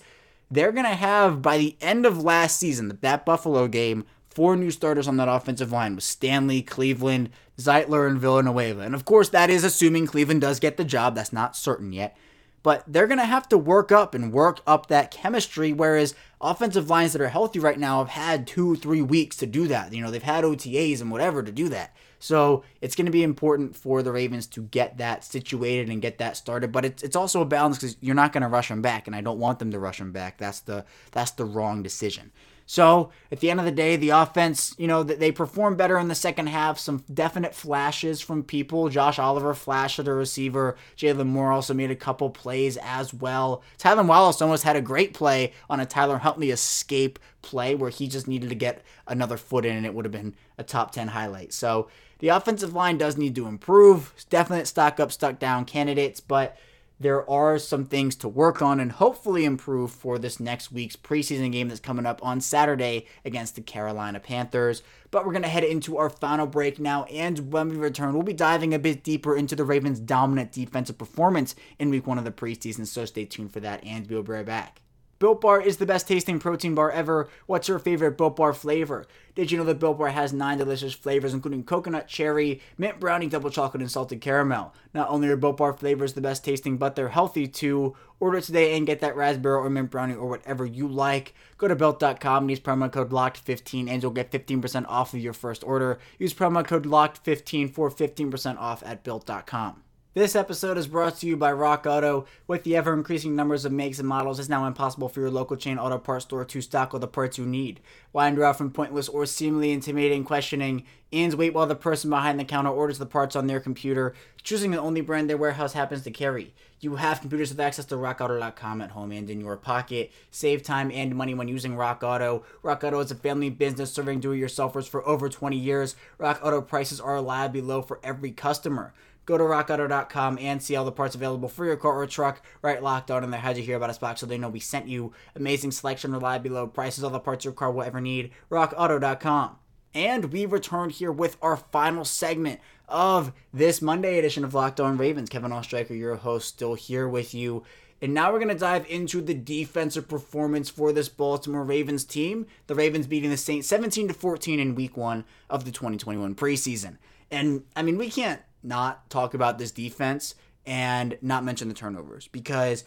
they're 0.49 0.71
going 0.71 0.85
to 0.85 0.95
have 0.95 1.41
by 1.41 1.57
the 1.57 1.75
end 1.79 2.05
of 2.05 2.23
last 2.23 2.59
season, 2.59 2.97
that 3.01 3.25
Buffalo 3.25 3.67
game, 3.67 4.05
four 4.29 4.55
new 4.55 4.71
starters 4.71 5.07
on 5.07 5.17
that 5.17 5.29
offensive 5.29 5.71
line 5.71 5.93
with 5.93 6.03
Stanley, 6.03 6.63
Cleveland, 6.63 7.29
Zeitler, 7.59 8.07
and 8.07 8.19
Villanueva. 8.19 8.81
And 8.81 8.95
of 8.95 9.05
course, 9.05 9.29
that 9.29 9.51
is 9.51 9.63
assuming 9.63 10.07
Cleveland 10.07 10.41
does 10.41 10.59
get 10.59 10.77
the 10.77 10.83
job. 10.83 11.13
That's 11.13 11.31
not 11.31 11.55
certain 11.55 11.93
yet 11.93 12.17
but 12.63 12.83
they're 12.87 13.07
going 13.07 13.19
to 13.19 13.25
have 13.25 13.47
to 13.49 13.57
work 13.57 13.91
up 13.91 14.15
and 14.15 14.31
work 14.31 14.61
up 14.65 14.87
that 14.87 15.11
chemistry. 15.11 15.73
Whereas 15.73 16.15
offensive 16.41 16.89
lines 16.89 17.13
that 17.13 17.21
are 17.21 17.29
healthy 17.29 17.59
right 17.59 17.77
now 17.77 17.99
have 17.99 18.09
had 18.09 18.47
two, 18.47 18.75
three 18.77 19.01
weeks 19.01 19.35
to 19.37 19.45
do 19.45 19.67
that. 19.67 19.93
You 19.93 20.01
know, 20.01 20.09
they've 20.09 20.23
had 20.23 20.45
OTAs 20.45 21.01
and 21.01 21.11
whatever 21.11 21.43
to 21.43 21.51
do 21.51 21.69
that. 21.69 21.93
So 22.19 22.63
it's 22.79 22.95
going 22.95 23.05
to 23.05 23.11
be 23.11 23.21
important 23.21 23.75
for 23.75 24.01
the 24.01 24.13
Ravens 24.13 24.47
to 24.47 24.61
get 24.61 24.97
that 24.97 25.25
situated 25.25 25.89
and 25.89 26.01
get 26.01 26.19
that 26.19 26.37
started. 26.37 26.71
But 26.71 26.85
it's, 26.85 27.03
it's 27.03 27.17
also 27.17 27.41
a 27.41 27.45
balance 27.45 27.77
because 27.77 27.97
you're 27.99 28.15
not 28.15 28.31
going 28.31 28.43
to 28.43 28.47
rush 28.47 28.69
them 28.69 28.81
back, 28.81 29.07
and 29.07 29.15
I 29.15 29.19
don't 29.19 29.39
want 29.39 29.59
them 29.59 29.71
to 29.71 29.79
rush 29.79 29.97
them 29.97 30.13
back. 30.13 30.37
That's 30.37 30.61
the 30.61 30.85
that's 31.11 31.31
the 31.31 31.43
wrong 31.43 31.83
decision. 31.83 32.31
So 32.65 33.11
at 33.31 33.39
the 33.39 33.51
end 33.51 33.59
of 33.59 33.65
the 33.65 33.71
day, 33.71 33.95
the 33.95 34.09
offense, 34.09 34.73
you 34.77 34.87
know, 34.87 35.03
they 35.03 35.31
performed 35.31 35.77
better 35.77 35.97
in 35.97 36.07
the 36.07 36.15
second 36.15 36.47
half. 36.47 36.79
Some 36.79 37.03
definite 37.13 37.53
flashes 37.53 38.21
from 38.21 38.43
people. 38.43 38.89
Josh 38.89 39.19
Oliver 39.19 39.53
flashed 39.53 39.99
at 39.99 40.05
the 40.05 40.13
receiver. 40.13 40.77
Jaylon 40.97 41.27
Moore 41.27 41.51
also 41.51 41.73
made 41.73 41.91
a 41.91 41.95
couple 41.95 42.29
plays 42.29 42.77
as 42.77 43.13
well. 43.13 43.63
Tylan 43.77 44.07
Wallace 44.07 44.41
almost 44.41 44.63
had 44.63 44.75
a 44.75 44.81
great 44.81 45.13
play 45.13 45.53
on 45.69 45.79
a 45.79 45.85
Tyler 45.85 46.19
Huntley 46.19 46.51
escape 46.51 47.19
play 47.41 47.75
where 47.75 47.89
he 47.89 48.07
just 48.07 48.27
needed 48.27 48.49
to 48.49 48.55
get 48.55 48.83
another 49.07 49.37
foot 49.37 49.65
in 49.65 49.75
and 49.75 49.85
it 49.85 49.93
would 49.93 50.05
have 50.05 50.11
been 50.11 50.35
a 50.57 50.63
top 50.63 50.91
10 50.91 51.09
highlight. 51.09 51.51
So 51.53 51.89
the 52.19 52.29
offensive 52.29 52.73
line 52.73 52.97
does 52.97 53.17
need 53.17 53.35
to 53.35 53.47
improve. 53.47 54.13
Definite 54.29 54.67
stock 54.67 54.99
up, 54.99 55.11
stuck 55.11 55.39
down 55.39 55.65
candidates, 55.65 56.21
but 56.21 56.57
there 57.03 57.29
are 57.29 57.59
some 57.59 57.85
things 57.85 58.15
to 58.15 58.27
work 58.27 58.61
on 58.61 58.79
and 58.79 58.93
hopefully 58.93 59.45
improve 59.45 59.91
for 59.91 60.17
this 60.17 60.39
next 60.39 60.71
week's 60.71 60.95
preseason 60.95 61.51
game 61.51 61.67
that's 61.67 61.79
coming 61.79 62.05
up 62.05 62.23
on 62.23 62.39
Saturday 62.39 63.05
against 63.25 63.55
the 63.55 63.61
Carolina 63.61 64.19
Panthers. 64.19 64.81
But 65.11 65.25
we're 65.25 65.33
going 65.33 65.43
to 65.43 65.49
head 65.49 65.63
into 65.63 65.97
our 65.97 66.09
final 66.09 66.47
break 66.47 66.79
now, 66.79 67.03
and 67.03 67.51
when 67.51 67.69
we 67.69 67.75
return, 67.75 68.13
we'll 68.13 68.23
be 68.23 68.33
diving 68.33 68.73
a 68.73 68.79
bit 68.79 69.03
deeper 69.03 69.35
into 69.35 69.55
the 69.55 69.65
Ravens' 69.65 69.99
dominant 69.99 70.51
defensive 70.53 70.97
performance 70.97 71.55
in 71.77 71.89
week 71.89 72.07
one 72.07 72.17
of 72.17 72.23
the 72.23 72.31
preseason, 72.31 72.87
so 72.87 73.05
stay 73.05 73.25
tuned 73.25 73.51
for 73.51 73.59
that, 73.59 73.83
and 73.83 74.09
we'll 74.09 74.23
be 74.23 74.31
right 74.31 74.45
back. 74.45 74.82
Built 75.23 75.39
Bar 75.39 75.61
is 75.61 75.77
the 75.77 75.85
best 75.85 76.05
tasting 76.05 76.37
protein 76.37 76.75
bar 76.75 76.91
ever. 76.91 77.29
What's 77.45 77.69
your 77.69 77.79
favorite 77.79 78.17
Built 78.17 78.35
Bar 78.35 78.51
flavor? 78.51 79.05
Did 79.35 79.53
you 79.53 79.57
know 79.57 79.63
that 79.63 79.79
Built 79.79 79.97
Bar 79.97 80.09
has 80.09 80.33
nine 80.33 80.57
delicious 80.57 80.93
flavors, 80.93 81.33
including 81.33 81.63
coconut, 81.63 82.09
cherry, 82.09 82.59
mint 82.77 82.99
brownie, 82.99 83.27
double 83.27 83.49
chocolate, 83.49 83.79
and 83.79 83.89
salted 83.89 84.19
caramel? 84.19 84.73
Not 84.93 85.07
only 85.07 85.29
are 85.29 85.37
Built 85.37 85.55
Bar 85.55 85.71
flavors 85.71 86.11
the 86.11 86.19
best 86.19 86.43
tasting, 86.43 86.75
but 86.75 86.97
they're 86.97 87.07
healthy 87.07 87.47
too. 87.47 87.95
Order 88.19 88.41
today 88.41 88.75
and 88.75 88.85
get 88.85 88.99
that 88.99 89.15
raspberry 89.15 89.55
or 89.55 89.69
mint 89.69 89.91
brownie 89.91 90.15
or 90.15 90.27
whatever 90.27 90.65
you 90.65 90.89
like. 90.89 91.33
Go 91.57 91.69
to 91.69 91.75
built.com 91.77 92.43
and 92.43 92.49
use 92.49 92.59
promo 92.59 92.91
code 92.91 93.11
LOCKED15 93.11 93.87
and 93.89 94.03
you'll 94.03 94.11
get 94.11 94.29
15% 94.29 94.85
off 94.89 95.13
of 95.13 95.21
your 95.21 95.31
first 95.31 95.63
order. 95.63 95.99
Use 96.19 96.33
promo 96.33 96.67
code 96.67 96.83
LOCKED15 96.83 97.73
for 97.73 97.89
15% 97.89 98.57
off 98.57 98.83
at 98.85 99.05
built.com. 99.05 99.82
This 100.15 100.35
episode 100.35 100.77
is 100.77 100.85
brought 100.85 101.17
to 101.17 101.25
you 101.25 101.35
by 101.35 101.51
Rock 101.51 101.87
Auto. 101.87 102.27
With 102.45 102.63
the 102.63 102.75
ever 102.75 102.93
increasing 102.93 103.35
numbers 103.35 103.65
of 103.65 103.71
makes 103.71 103.97
and 103.97 104.07
models, 104.07 104.39
it's 104.39 104.47
now 104.47 104.67
impossible 104.67 105.09
for 105.09 105.21
your 105.21 105.31
local 105.31 105.57
chain 105.57 105.79
auto 105.79 105.97
parts 105.97 106.25
store 106.25 106.45
to 106.45 106.61
stock 106.61 106.93
all 106.93 106.99
the 106.99 107.07
parts 107.07 107.39
you 107.39 107.47
need. 107.47 107.79
Wander 108.11 108.43
out 108.43 108.59
from 108.59 108.69
pointless 108.69 109.09
or 109.09 109.25
seemingly 109.25 109.71
intimidating 109.71 110.23
questioning 110.23 110.83
and 111.11 111.33
wait 111.33 111.55
while 111.55 111.65
the 111.65 111.73
person 111.73 112.11
behind 112.11 112.39
the 112.39 112.45
counter 112.45 112.69
orders 112.69 112.99
the 112.99 113.07
parts 113.07 113.35
on 113.35 113.47
their 113.47 113.59
computer, 113.59 114.13
choosing 114.43 114.69
the 114.69 114.79
only 114.79 115.01
brand 115.01 115.31
their 115.31 115.37
warehouse 115.37 115.73
happens 115.73 116.03
to 116.03 116.11
carry. 116.11 116.53
You 116.79 116.97
have 116.97 117.21
computers 117.21 117.49
with 117.49 117.59
access 117.59 117.85
to 117.85 117.95
rockauto.com 117.95 118.81
at 118.81 118.91
home 118.91 119.11
and 119.11 119.27
in 119.31 119.41
your 119.41 119.57
pocket. 119.57 120.11
Save 120.29 120.61
time 120.61 120.91
and 120.91 121.15
money 121.15 121.33
when 121.33 121.47
using 121.47 121.75
Rock 121.75 122.03
Auto. 122.03 122.43
Rock 122.61 122.83
Auto 122.83 122.99
is 122.99 123.09
a 123.09 123.15
family 123.15 123.49
business 123.49 123.91
serving 123.91 124.19
do 124.19 124.33
it 124.33 124.39
yourselfers 124.39 124.87
for 124.87 125.07
over 125.07 125.27
20 125.27 125.57
years. 125.57 125.95
Rock 126.19 126.39
Auto 126.43 126.61
prices 126.61 126.99
are 126.99 127.15
reliably 127.15 127.61
low 127.61 127.81
for 127.81 127.99
every 128.03 128.31
customer. 128.31 128.93
Go 129.25 129.37
to 129.37 129.43
rockauto.com 129.43 130.37
and 130.39 130.61
see 130.61 130.75
all 130.75 130.85
the 130.85 130.91
parts 130.91 131.15
available 131.15 131.49
for 131.49 131.65
your 131.65 131.77
car 131.77 131.97
or 131.97 132.07
truck 132.07 132.41
right 132.61 132.83
locked 132.83 133.09
on 133.09 133.23
in 133.23 133.31
there. 133.31 133.39
How'd 133.39 133.57
you 133.57 133.63
hear 133.63 133.77
about 133.77 133.89
us 133.89 133.97
box 133.97 134.19
so 134.19 134.25
they 134.25 134.37
know 134.37 134.49
we 134.49 134.59
sent 134.59 134.87
you? 134.87 135.13
Amazing 135.35 135.71
selection, 135.71 136.11
reliably 136.11 136.49
low 136.49 136.67
prices, 136.67 137.03
all 137.03 137.09
the 137.09 137.19
parts 137.19 137.45
your 137.45 137.53
car 137.53 137.71
will 137.71 137.83
ever 137.83 138.01
need. 138.01 138.31
rockauto.com. 138.49 139.57
And 139.93 140.25
we 140.25 140.45
return 140.45 140.89
here 140.89 141.11
with 141.11 141.37
our 141.41 141.55
final 141.55 142.03
segment 142.03 142.59
of 142.89 143.31
this 143.53 143.81
Monday 143.81 144.17
edition 144.17 144.43
of 144.43 144.53
Locked 144.53 144.79
On 144.79 144.97
Ravens. 144.97 145.29
Kevin 145.29 145.51
Oestreicher, 145.51 145.97
your 145.97 146.15
host, 146.15 146.47
still 146.47 146.73
here 146.73 147.07
with 147.07 147.33
you. 147.33 147.63
And 148.01 148.13
now 148.13 148.31
we're 148.33 148.39
going 148.39 148.49
to 148.49 148.55
dive 148.55 148.85
into 148.89 149.21
the 149.21 149.33
defensive 149.33 150.09
performance 150.09 150.69
for 150.69 150.91
this 150.91 151.07
Baltimore 151.07 151.63
Ravens 151.63 152.03
team. 152.03 152.47
The 152.67 152.75
Ravens 152.75 153.07
beating 153.07 153.29
the 153.29 153.37
Saints 153.37 153.67
17 153.69 154.09
to 154.09 154.13
14 154.13 154.59
in 154.59 154.75
week 154.75 154.97
1 154.97 155.23
of 155.49 155.63
the 155.63 155.71
2021 155.71 156.35
preseason. 156.35 156.97
And 157.31 157.63
I 157.75 157.81
mean, 157.81 157.97
we 157.97 158.09
can't 158.09 158.41
not 158.63 159.09
talk 159.09 159.33
about 159.33 159.57
this 159.57 159.71
defense 159.71 160.35
and 160.65 161.17
not 161.21 161.43
mention 161.43 161.67
the 161.67 161.73
turnovers 161.73 162.27
because 162.29 162.83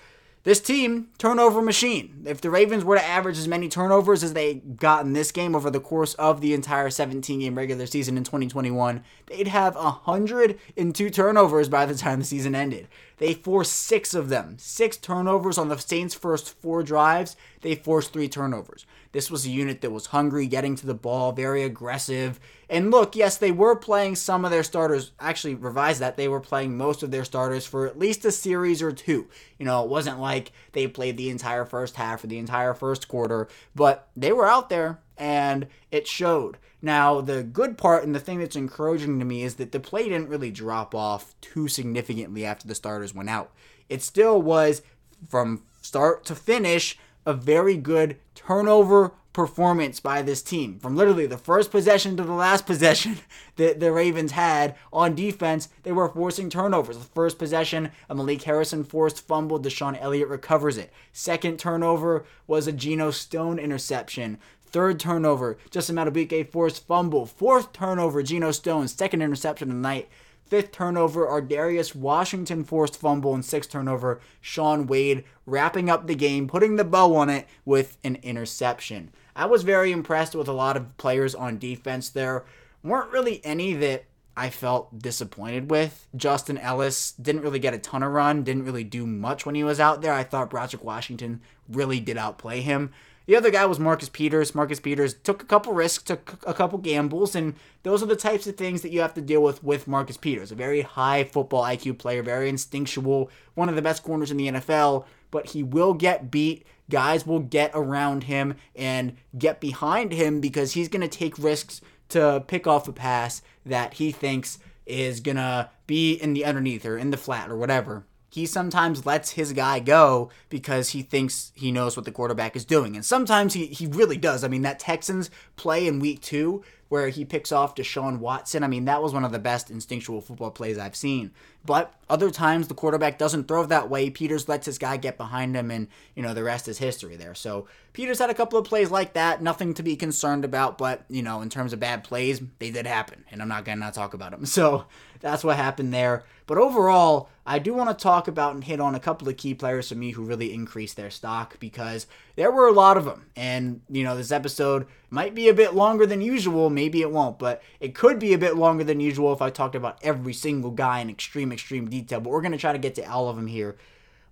this 0.46 0.60
team 0.60 1.08
turnover 1.18 1.60
machine. 1.60 2.22
If 2.24 2.40
the 2.40 2.50
Ravens 2.50 2.84
were 2.84 2.94
to 2.94 3.04
average 3.04 3.36
as 3.36 3.48
many 3.48 3.68
turnovers 3.68 4.22
as 4.22 4.32
they 4.32 4.54
got 4.54 5.04
in 5.04 5.12
this 5.12 5.32
game 5.32 5.56
over 5.56 5.70
the 5.70 5.80
course 5.80 6.14
of 6.14 6.40
the 6.40 6.54
entire 6.54 6.88
17 6.88 7.40
game 7.40 7.58
regular 7.58 7.84
season 7.84 8.16
in 8.16 8.22
2021, 8.22 9.02
they'd 9.26 9.48
have 9.48 9.74
102 9.74 11.10
turnovers 11.10 11.68
by 11.68 11.84
the 11.84 11.96
time 11.96 12.20
the 12.20 12.24
season 12.24 12.54
ended. 12.54 12.86
They 13.18 13.34
forced 13.34 13.72
six 13.72 14.14
of 14.14 14.28
them. 14.28 14.54
Six 14.60 14.96
turnovers 14.96 15.58
on 15.58 15.68
the 15.68 15.78
Saints' 15.78 16.14
first 16.14 16.56
four 16.60 16.84
drives. 16.84 17.34
They 17.62 17.74
forced 17.74 18.12
three 18.12 18.28
turnovers. 18.28 18.86
This 19.12 19.30
was 19.30 19.46
a 19.46 19.50
unit 19.50 19.80
that 19.80 19.90
was 19.90 20.06
hungry, 20.06 20.46
getting 20.46 20.76
to 20.76 20.86
the 20.86 20.94
ball, 20.94 21.32
very 21.32 21.62
aggressive. 21.62 22.38
And 22.68 22.90
look, 22.90 23.16
yes, 23.16 23.36
they 23.36 23.52
were 23.52 23.76
playing 23.76 24.16
some 24.16 24.44
of 24.44 24.50
their 24.50 24.62
starters. 24.62 25.12
Actually, 25.20 25.54
revise 25.54 25.98
that. 25.98 26.16
They 26.16 26.28
were 26.28 26.40
playing 26.40 26.76
most 26.76 27.02
of 27.02 27.10
their 27.10 27.24
starters 27.24 27.66
for 27.66 27.86
at 27.86 27.98
least 27.98 28.24
a 28.24 28.32
series 28.32 28.82
or 28.82 28.92
two. 28.92 29.28
You 29.58 29.66
know, 29.66 29.82
it 29.82 29.88
wasn't 29.88 30.20
like 30.20 30.52
they 30.72 30.86
played 30.86 31.16
the 31.16 31.30
entire 31.30 31.64
first 31.64 31.96
half 31.96 32.24
or 32.24 32.26
the 32.26 32.38
entire 32.38 32.74
first 32.74 33.08
quarter, 33.08 33.48
but 33.74 34.08
they 34.16 34.32
were 34.32 34.46
out 34.46 34.68
there 34.68 35.00
and 35.16 35.66
it 35.90 36.06
showed. 36.06 36.58
Now, 36.82 37.20
the 37.20 37.42
good 37.42 37.78
part 37.78 38.04
and 38.04 38.14
the 38.14 38.20
thing 38.20 38.38
that's 38.38 38.56
encouraging 38.56 39.18
to 39.18 39.24
me 39.24 39.42
is 39.42 39.56
that 39.56 39.72
the 39.72 39.80
play 39.80 40.04
didn't 40.04 40.28
really 40.28 40.50
drop 40.50 40.94
off 40.94 41.34
too 41.40 41.68
significantly 41.68 42.44
after 42.44 42.68
the 42.68 42.74
starters 42.74 43.14
went 43.14 43.30
out. 43.30 43.52
It 43.88 44.02
still 44.02 44.40
was, 44.40 44.82
from 45.28 45.62
start 45.80 46.24
to 46.26 46.34
finish, 46.34 46.98
a 47.26 47.34
very 47.34 47.76
good 47.76 48.16
turnover 48.34 49.12
performance 49.36 50.00
by 50.00 50.22
this 50.22 50.40
team. 50.40 50.78
From 50.78 50.96
literally 50.96 51.26
the 51.26 51.36
first 51.36 51.70
possession 51.70 52.16
to 52.16 52.22
the 52.22 52.32
last 52.32 52.64
possession 52.64 53.18
that 53.56 53.80
the 53.80 53.92
Ravens 53.92 54.32
had 54.32 54.74
on 54.90 55.14
defense, 55.14 55.68
they 55.82 55.92
were 55.92 56.08
forcing 56.08 56.48
turnovers. 56.48 56.96
The 56.96 57.04
first 57.04 57.38
possession, 57.38 57.90
a 58.08 58.14
Malik 58.14 58.44
Harrison 58.44 58.82
forced 58.82 59.26
fumble, 59.26 59.60
DeShon 59.60 60.00
Elliott 60.00 60.28
recovers 60.28 60.78
it. 60.78 60.90
Second 61.12 61.58
turnover 61.58 62.24
was 62.46 62.66
a 62.66 62.72
Geno 62.72 63.10
Stone 63.10 63.58
interception. 63.58 64.38
Third 64.62 64.98
turnover, 64.98 65.58
Justin 65.70 65.96
Madubuike 65.96 66.50
forced 66.50 66.86
fumble. 66.86 67.26
Fourth 67.26 67.74
turnover, 67.74 68.22
Geno 68.22 68.52
Stone, 68.52 68.88
second 68.88 69.20
interception 69.20 69.68
of 69.68 69.74
the 69.74 69.80
night. 69.80 70.08
Fifth 70.46 70.70
turnover, 70.70 71.26
Ar'Darius 71.26 71.94
Washington 71.94 72.62
forced 72.62 72.96
fumble, 72.96 73.34
and 73.34 73.44
sixth 73.44 73.70
turnover, 73.70 74.20
Shaun 74.40 74.86
Wade 74.86 75.24
wrapping 75.44 75.90
up 75.90 76.06
the 76.06 76.14
game, 76.14 76.46
putting 76.46 76.76
the 76.76 76.84
bow 76.84 77.16
on 77.16 77.28
it 77.28 77.48
with 77.64 77.98
an 78.04 78.16
interception. 78.22 79.10
I 79.34 79.46
was 79.46 79.64
very 79.64 79.90
impressed 79.90 80.36
with 80.36 80.46
a 80.46 80.52
lot 80.52 80.76
of 80.76 80.96
players 80.98 81.34
on 81.34 81.58
defense 81.58 82.08
there. 82.08 82.44
Weren't 82.84 83.10
really 83.10 83.44
any 83.44 83.74
that 83.74 84.04
I 84.36 84.50
felt 84.50 84.98
disappointed 85.00 85.70
with. 85.70 86.06
Justin 86.14 86.58
Ellis 86.58 87.12
didn't 87.12 87.42
really 87.42 87.58
get 87.58 87.74
a 87.74 87.78
ton 87.78 88.02
of 88.02 88.12
run, 88.12 88.44
didn't 88.44 88.64
really 88.66 88.84
do 88.84 89.04
much 89.04 89.46
when 89.46 89.54
he 89.54 89.64
was 89.64 89.80
out 89.80 90.00
there. 90.00 90.12
I 90.12 90.22
thought 90.22 90.50
Broderick 90.50 90.84
Washington 90.84 91.40
really 91.68 91.98
did 91.98 92.16
outplay 92.16 92.60
him. 92.60 92.92
The 93.26 93.34
other 93.34 93.50
guy 93.50 93.66
was 93.66 93.80
Marcus 93.80 94.08
Peters. 94.08 94.54
Marcus 94.54 94.78
Peters 94.78 95.14
took 95.14 95.42
a 95.42 95.46
couple 95.46 95.72
risks, 95.72 96.04
took 96.04 96.38
a 96.46 96.54
couple 96.54 96.78
gambles, 96.78 97.34
and 97.34 97.54
those 97.82 98.00
are 98.00 98.06
the 98.06 98.14
types 98.14 98.46
of 98.46 98.56
things 98.56 98.82
that 98.82 98.92
you 98.92 99.00
have 99.00 99.14
to 99.14 99.20
deal 99.20 99.42
with 99.42 99.64
with 99.64 99.88
Marcus 99.88 100.16
Peters. 100.16 100.52
A 100.52 100.54
very 100.54 100.82
high 100.82 101.24
football 101.24 101.64
IQ 101.64 101.98
player, 101.98 102.22
very 102.22 102.48
instinctual, 102.48 103.28
one 103.54 103.68
of 103.68 103.74
the 103.74 103.82
best 103.82 104.04
corners 104.04 104.30
in 104.30 104.36
the 104.36 104.48
NFL, 104.48 105.06
but 105.32 105.46
he 105.46 105.64
will 105.64 105.92
get 105.92 106.30
beat. 106.30 106.64
Guys 106.88 107.26
will 107.26 107.40
get 107.40 107.72
around 107.74 108.24
him 108.24 108.54
and 108.76 109.16
get 109.36 109.60
behind 109.60 110.12
him 110.12 110.40
because 110.40 110.72
he's 110.72 110.88
going 110.88 111.02
to 111.02 111.08
take 111.08 111.36
risks 111.36 111.80
to 112.10 112.44
pick 112.46 112.68
off 112.68 112.86
a 112.86 112.92
pass 112.92 113.42
that 113.64 113.94
he 113.94 114.12
thinks 114.12 114.60
is 114.86 115.18
going 115.18 115.36
to 115.36 115.68
be 115.88 116.14
in 116.14 116.32
the 116.32 116.44
underneath 116.44 116.86
or 116.86 116.96
in 116.96 117.10
the 117.10 117.16
flat 117.16 117.50
or 117.50 117.56
whatever 117.56 118.04
he 118.36 118.44
sometimes 118.44 119.06
lets 119.06 119.30
his 119.30 119.54
guy 119.54 119.80
go 119.80 120.28
because 120.50 120.90
he 120.90 121.00
thinks 121.00 121.52
he 121.54 121.72
knows 121.72 121.96
what 121.96 122.04
the 122.04 122.12
quarterback 122.12 122.54
is 122.54 122.66
doing. 122.66 122.94
And 122.94 123.02
sometimes 123.02 123.54
he, 123.54 123.64
he 123.64 123.86
really 123.86 124.18
does. 124.18 124.44
I 124.44 124.48
mean, 124.48 124.60
that 124.60 124.78
Texans 124.78 125.30
play 125.56 125.86
in 125.86 126.00
week 126.00 126.20
two 126.20 126.62
where 126.88 127.08
he 127.08 127.24
picks 127.24 127.52
off 127.52 127.74
Deshaun 127.74 128.18
Watson, 128.18 128.62
I 128.62 128.68
mean, 128.68 128.84
that 128.84 129.02
was 129.02 129.12
one 129.12 129.24
of 129.24 129.32
the 129.32 129.38
best 129.38 129.70
instinctual 129.70 130.20
football 130.20 130.50
plays 130.50 130.78
I've 130.78 130.96
seen. 130.96 131.32
But 131.64 131.92
other 132.08 132.30
times 132.30 132.68
the 132.68 132.74
quarterback 132.74 133.18
doesn't 133.18 133.48
throw 133.48 133.66
that 133.66 133.90
way. 133.90 134.08
Peters 134.08 134.48
lets 134.48 134.66
his 134.66 134.78
guy 134.78 134.96
get 134.96 135.16
behind 135.16 135.56
him, 135.56 135.70
and, 135.70 135.88
you 136.14 136.22
know, 136.22 136.32
the 136.32 136.44
rest 136.44 136.68
is 136.68 136.78
history 136.78 137.16
there. 137.16 137.34
So 137.34 137.66
Peters 137.92 138.20
had 138.20 138.30
a 138.30 138.34
couple 138.34 138.58
of 138.58 138.64
plays 138.64 138.90
like 138.90 139.14
that. 139.14 139.42
Nothing 139.42 139.74
to 139.74 139.82
be 139.82 139.96
concerned 139.96 140.44
about, 140.44 140.78
but, 140.78 141.04
you 141.08 141.22
know, 141.22 141.40
in 141.40 141.50
terms 141.50 141.72
of 141.72 141.80
bad 141.80 142.04
plays, 142.04 142.40
they 142.60 142.70
did 142.70 142.86
happen. 142.86 143.24
And 143.32 143.42
I'm 143.42 143.48
not 143.48 143.64
going 143.64 143.78
to 143.78 143.84
not 143.84 143.94
talk 143.94 144.14
about 144.14 144.30
them. 144.30 144.46
So 144.56 144.86
that's 145.20 145.44
what 145.44 145.56
happened 145.56 145.92
there. 145.92 146.24
But 146.46 146.56
overall, 146.56 147.28
I 147.44 147.58
do 147.58 147.74
want 147.74 147.90
to 147.90 148.02
talk 148.02 148.28
about 148.28 148.54
and 148.54 148.64
hit 148.64 148.80
on 148.80 148.94
a 148.94 149.00
couple 149.00 149.28
of 149.28 149.36
key 149.36 149.54
players 149.54 149.88
for 149.88 149.96
me 149.96 150.12
who 150.12 150.24
really 150.24 150.54
increased 150.54 150.96
their 150.96 151.10
stock 151.10 151.58
because 151.58 152.06
there 152.36 152.50
were 152.50 152.68
a 152.68 152.72
lot 152.72 152.96
of 152.96 153.04
them. 153.04 153.26
And, 153.34 153.80
you 153.90 154.04
know, 154.04 154.16
this 154.16 154.30
episode 154.30 154.86
might 155.10 155.34
be 155.34 155.48
a 155.48 155.54
bit 155.54 155.74
longer 155.74 156.06
than 156.06 156.20
usual. 156.20 156.70
Maybe 156.70 157.00
it 157.00 157.10
won't, 157.10 157.38
but 157.38 157.62
it 157.80 157.94
could 157.94 158.18
be 158.18 158.32
a 158.32 158.38
bit 158.38 158.56
longer 158.56 158.84
than 158.84 159.00
usual 159.00 159.32
if 159.32 159.42
I 159.42 159.50
talked 159.50 159.74
about 159.74 159.98
every 160.02 160.32
single 160.32 160.70
guy 160.70 161.00
in 161.00 161.10
extreme, 161.10 161.50
extreme 161.50 161.88
detail. 161.88 162.20
But 162.20 162.30
we're 162.30 162.42
going 162.42 162.52
to 162.52 162.58
try 162.58 162.72
to 162.72 162.78
get 162.78 162.94
to 162.96 163.10
all 163.10 163.28
of 163.28 163.36
them 163.36 163.46
here. 163.46 163.76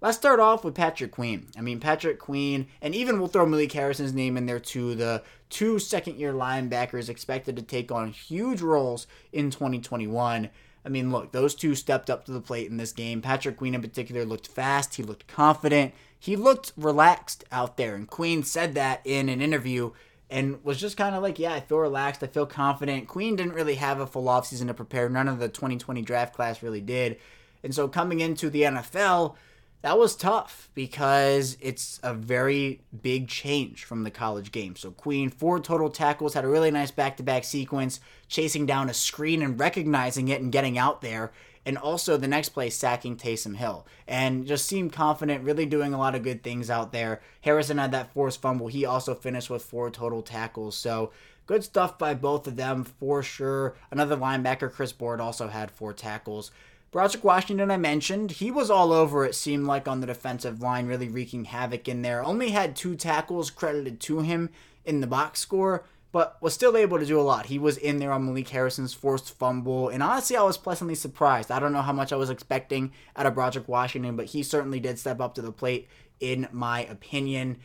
Let's 0.00 0.18
start 0.18 0.38
off 0.38 0.64
with 0.64 0.74
Patrick 0.74 1.12
Queen. 1.12 1.46
I 1.56 1.62
mean, 1.62 1.80
Patrick 1.80 2.18
Queen, 2.18 2.66
and 2.82 2.94
even 2.94 3.18
we'll 3.18 3.28
throw 3.28 3.46
Malik 3.46 3.72
Harrison's 3.72 4.12
name 4.12 4.36
in 4.36 4.44
there 4.44 4.60
too. 4.60 4.94
The 4.94 5.22
two 5.48 5.78
second 5.78 6.18
year 6.18 6.34
linebackers 6.34 7.08
expected 7.08 7.56
to 7.56 7.62
take 7.62 7.90
on 7.90 8.10
huge 8.10 8.60
roles 8.60 9.06
in 9.32 9.50
2021. 9.50 10.50
I 10.84 10.88
mean, 10.90 11.10
look, 11.10 11.32
those 11.32 11.54
two 11.54 11.74
stepped 11.74 12.10
up 12.10 12.26
to 12.26 12.32
the 12.32 12.42
plate 12.42 12.68
in 12.68 12.76
this 12.76 12.92
game. 12.92 13.22
Patrick 13.22 13.56
Queen, 13.56 13.74
in 13.74 13.80
particular, 13.80 14.26
looked 14.26 14.46
fast. 14.46 14.96
He 14.96 15.02
looked 15.02 15.26
confident. 15.26 15.94
He 16.24 16.37
looked 16.37 16.72
relaxed 16.74 17.44
out 17.52 17.76
there. 17.76 17.94
And 17.94 18.08
Queen 18.08 18.44
said 18.44 18.72
that 18.76 19.02
in 19.04 19.28
an 19.28 19.42
interview 19.42 19.90
and 20.30 20.64
was 20.64 20.80
just 20.80 20.96
kind 20.96 21.14
of 21.14 21.22
like, 21.22 21.38
yeah, 21.38 21.52
I 21.52 21.60
feel 21.60 21.76
relaxed. 21.76 22.22
I 22.22 22.28
feel 22.28 22.46
confident. 22.46 23.08
Queen 23.08 23.37
didn't 23.37 23.52
really 23.52 23.74
have 23.74 24.00
a 24.00 24.06
full 24.06 24.24
offseason 24.24 24.68
to 24.68 24.72
prepare. 24.72 25.10
None 25.10 25.28
of 25.28 25.38
the 25.38 25.50
2020 25.50 26.00
draft 26.00 26.34
class 26.34 26.62
really 26.62 26.80
did. 26.80 27.18
And 27.62 27.74
so 27.74 27.88
coming 27.88 28.20
into 28.20 28.48
the 28.48 28.62
NFL, 28.62 29.34
that 29.82 29.98
was 29.98 30.16
tough 30.16 30.70
because 30.74 31.58
it's 31.60 32.00
a 32.02 32.14
very 32.14 32.80
big 33.02 33.28
change 33.28 33.84
from 33.84 34.04
the 34.04 34.10
college 34.10 34.50
game. 34.50 34.76
So 34.76 34.92
Queen, 34.92 35.28
four 35.28 35.60
total 35.60 35.90
tackles, 35.90 36.32
had 36.32 36.46
a 36.46 36.48
really 36.48 36.70
nice 36.70 36.90
back-to-back 36.90 37.44
sequence, 37.44 38.00
chasing 38.28 38.64
down 38.64 38.88
a 38.88 38.94
screen 38.94 39.42
and 39.42 39.60
recognizing 39.60 40.28
it 40.28 40.40
and 40.40 40.50
getting 40.50 40.78
out 40.78 41.02
there. 41.02 41.32
And 41.66 41.79
also 41.79 42.16
the 42.16 42.29
next 42.29 42.50
play, 42.50 42.68
sacking 42.70 43.16
Taysom 43.16 43.57
Hill. 43.57 43.87
And 44.07 44.46
just 44.46 44.66
seemed 44.66 44.92
confident, 44.92 45.44
really 45.44 45.66
doing 45.66 45.94
a 45.94 45.98
lot 45.98 46.14
of 46.14 46.22
good 46.22 46.42
things 46.42 46.68
out 46.68 46.92
there. 46.92 47.20
Harrison 47.40 47.79
had 47.79 47.92
that 47.92 48.12
forced 48.12 48.42
fumble. 48.42 48.68
He 48.68 48.85
also 48.85 49.14
finished 49.14 49.48
with 49.48 49.64
four 49.64 49.90
total 49.90 50.22
tackles. 50.22 50.77
So 50.77 51.11
good 51.46 51.64
stuff 51.64 51.98
by 51.98 52.14
both 52.14 52.46
of 52.46 52.57
them 52.57 52.85
for 52.85 53.22
sure. 53.22 53.77
Another 53.90 54.16
linebacker, 54.16 54.70
Chris 54.70 54.92
Board, 54.92 55.20
also 55.20 55.48
had 55.48 55.70
four 55.70 55.92
tackles. 55.92 56.50
Broderick 56.90 57.24
Washington, 57.24 57.72
I 57.72 57.77
mentioned, 57.77 58.31
he 58.31 58.53
was 58.53 58.70
all 58.70 58.92
over, 58.92 59.24
it 59.24 59.35
seemed 59.35 59.66
like, 59.66 59.88
on 59.88 60.00
the 60.00 60.07
defensive 60.07 60.61
line, 60.61 60.87
really 60.87 61.09
wreaking 61.09 61.46
havoc 61.46 61.88
in 61.88 62.03
there. 62.03 62.24
Only 62.24 62.50
had 62.50 62.77
two 62.77 62.94
tackles 62.94 63.50
credited 63.50 63.98
to 64.03 64.20
him 64.20 64.50
in 64.85 65.00
the 65.00 65.09
box 65.09 65.40
score, 65.40 65.85
but 66.14 66.40
was 66.40 66.55
still 66.55 66.77
able 66.77 66.96
to 66.96 67.05
do 67.05 67.18
a 67.18 67.22
lot. 67.22 67.46
He 67.46 67.59
was 67.59 67.77
in 67.77 67.98
there 67.98 68.12
on 68.12 68.24
Malik 68.24 68.48
Harrison's 68.50 68.94
forced 68.94 69.37
fumble, 69.37 69.88
and 69.88 70.00
honestly, 70.00 70.37
I 70.37 70.44
was 70.44 70.57
pleasantly 70.57 70.94
surprised. 70.94 71.50
I 71.50 71.59
don't 71.59 71.72
know 71.72 71.83
how 71.83 71.92
much 71.92 72.12
I 72.12 72.16
was 72.16 72.31
expecting 72.31 72.92
out 73.16 73.27
of 73.27 73.35
Broderick 73.35 73.66
Washington, 73.66 74.14
but 74.14 74.27
he 74.27 74.44
certainly 74.44 74.79
did 74.79 74.96
step 74.96 75.20
up 75.20 75.35
to 75.35 75.42
the 75.42 75.50
plate, 75.50 75.88
in 76.20 76.46
my 76.53 76.85
opinion. 76.85 77.59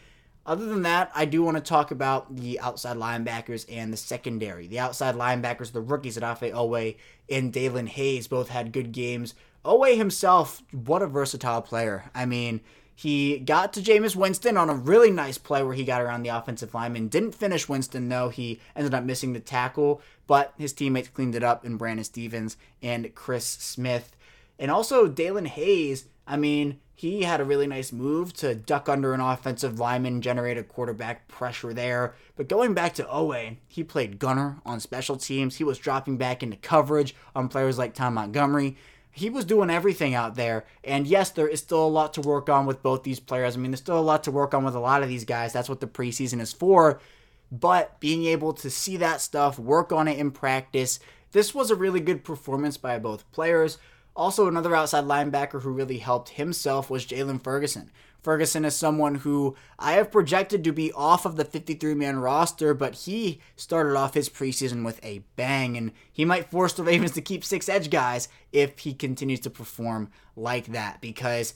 Other 0.48 0.66
than 0.66 0.82
that, 0.82 1.12
I 1.14 1.26
do 1.26 1.44
want 1.44 1.58
to 1.58 1.62
talk 1.62 1.92
about 1.92 2.38
the 2.38 2.60
outside 2.60 2.98
linebackers 2.98 3.68
and 3.72 3.94
the 3.94 3.98
secondary. 3.98 4.66
The 4.66 4.80
outside 4.80 5.14
linebackers, 5.14 5.72
the 5.72 5.82
rookies 5.82 6.18
Odafe 6.18 6.52
Oweh 6.52 6.96
and 7.30 7.54
Daelin 7.54 7.88
Hayes 7.90 8.28
both 8.28 8.50
had 8.50 8.72
good 8.72 8.92
games. 8.92 9.36
Oweh 9.64 9.96
himself, 9.96 10.64
what 10.72 11.04
a 11.04 11.08
versatile 11.08 11.62
player. 11.62 12.10
I 12.16 12.26
mean, 12.26 12.62
he 13.00 13.40
got 13.40 13.72
to 13.72 13.80
Jameis 13.80 14.14
Winston 14.14 14.58
on 14.58 14.70
a 14.70 14.76
really 14.76 15.10
nice 15.10 15.38
play 15.38 15.64
where 15.64 15.74
he 15.74 15.86
got 15.86 16.02
around 16.02 16.24
the 16.24 16.36
offensive 16.38 16.74
lineman. 16.74 17.08
Didn't 17.08 17.32
finish 17.32 17.70
Winston, 17.70 18.10
though. 18.10 18.28
He 18.28 18.60
ended 18.76 18.94
up 18.94 19.06
missing 19.06 19.32
the 19.32 19.40
tackle, 19.40 20.02
but 20.28 20.54
his 20.58 20.74
teammates 20.74 21.08
cleaned 21.08 21.34
it 21.34 21.42
up 21.42 21.64
in 21.64 21.78
Brandon 21.78 22.04
Stephens 22.04 22.58
and 22.82 23.16
Chris 23.16 23.46
Smith. 23.46 24.18
And 24.60 24.70
also, 24.70 25.08
Daelin 25.08 25.48
Hayes, 25.48 26.08
I 26.28 26.36
mean, 26.36 26.82
he 26.94 27.24
had 27.24 27.40
a 27.40 27.46
really 27.46 27.68
nice 27.68 27.94
move 27.94 28.34
to 28.34 28.54
duck 28.54 28.90
under 28.90 29.14
an 29.14 29.22
offensive 29.22 29.80
lineman, 29.80 30.22
generate 30.22 30.58
a 30.58 30.64
quarterback 30.64 31.30
pressure 31.30 31.74
there. 31.74 32.16
But 32.36 32.50
going 32.50 32.74
back 32.74 32.96
to 32.96 33.06
Oweh, 33.06 33.56
he 33.70 33.82
played 33.82 34.20
gunner 34.20 34.58
on 34.66 34.82
special 34.82 35.16
teams. 35.16 35.56
He 35.56 35.64
was 35.64 35.78
dropping 35.78 36.18
back 36.18 36.44
into 36.44 36.58
coverage 36.58 37.16
on 37.34 37.48
players 37.48 37.78
like 37.78 37.94
Tom 37.94 38.16
Montgomery. 38.16 38.76
He 39.20 39.30
was 39.30 39.46
doing 39.46 39.70
everything 39.70 40.14
out 40.16 40.36
there. 40.36 40.66
And 40.84 41.06
yes, 41.06 41.30
there 41.30 41.48
is 41.48 41.60
still 41.60 41.86
a 41.86 41.88
lot 41.88 42.14
to 42.14 42.22
work 42.22 42.50
on 42.50 42.66
with 42.66 42.82
both 42.82 43.04
these 43.04 43.20
players. 43.20 43.56
I 43.56 43.60
mean, 43.60 43.72
there's 43.72 43.82
still 43.82 44.00
a 44.00 44.02
lot 44.02 44.24
to 44.24 44.32
work 44.32 44.54
on 44.54 44.64
with 44.64 44.76
a 44.76 44.80
lot 44.80 45.04
of 45.04 45.10
these 45.10 45.26
guys. 45.26 45.54
That's 45.54 45.70
what 45.70 45.82
the 45.82 45.88
preseason 45.88 46.40
is 46.40 46.54
for. 46.54 47.00
But 47.52 48.00
being 48.00 48.26
able 48.26 48.54
to 48.54 48.70
see 48.70 48.98
that 48.98 49.22
stuff, 49.22 49.60
work 49.60 49.92
on 49.92 50.08
it 50.08 50.18
in 50.18 50.32
practice, 50.32 51.00
this 51.32 51.54
was 51.54 51.70
a 51.70 51.76
really 51.76 52.00
good 52.00 52.24
performance 52.24 52.78
by 52.78 52.98
both 52.98 53.30
players. 53.32 53.78
Also, 54.20 54.50
another 54.50 54.76
outside 54.76 55.06
linebacker 55.06 55.62
who 55.62 55.70
really 55.70 56.00
helped 56.00 56.32
himself 56.32 56.90
was 56.90 57.06
Jaylon 57.06 57.42
Ferguson. 57.42 57.90
Ferguson 58.22 58.66
is 58.66 58.76
someone 58.76 59.16
who 59.16 59.56
I 59.80 59.94
have 59.94 60.12
projected 60.12 60.62
to 60.66 60.74
be 60.74 60.92
off 60.92 61.26
of 61.26 61.38
the 61.38 61.46
53 61.46 61.94
man 61.94 62.20
roster, 62.20 62.74
but 62.74 62.96
he 62.96 63.40
started 63.56 63.96
off 63.96 64.16
his 64.16 64.28
preseason 64.28 64.84
with 64.84 65.00
a 65.06 65.24
bang, 65.38 65.78
and 65.78 65.94
he 66.12 66.26
might 66.26 66.52
force 66.52 66.74
the 66.74 66.84
Ravens 66.84 67.12
to 67.14 67.22
keep 67.22 67.46
six 67.46 67.70
edge 67.70 67.90
guys 67.90 68.28
if 68.52 68.80
he 68.80 68.94
continues 68.94 69.40
to 69.40 69.50
perform 69.50 70.12
like 70.36 70.66
that 70.66 71.00
because 71.00 71.54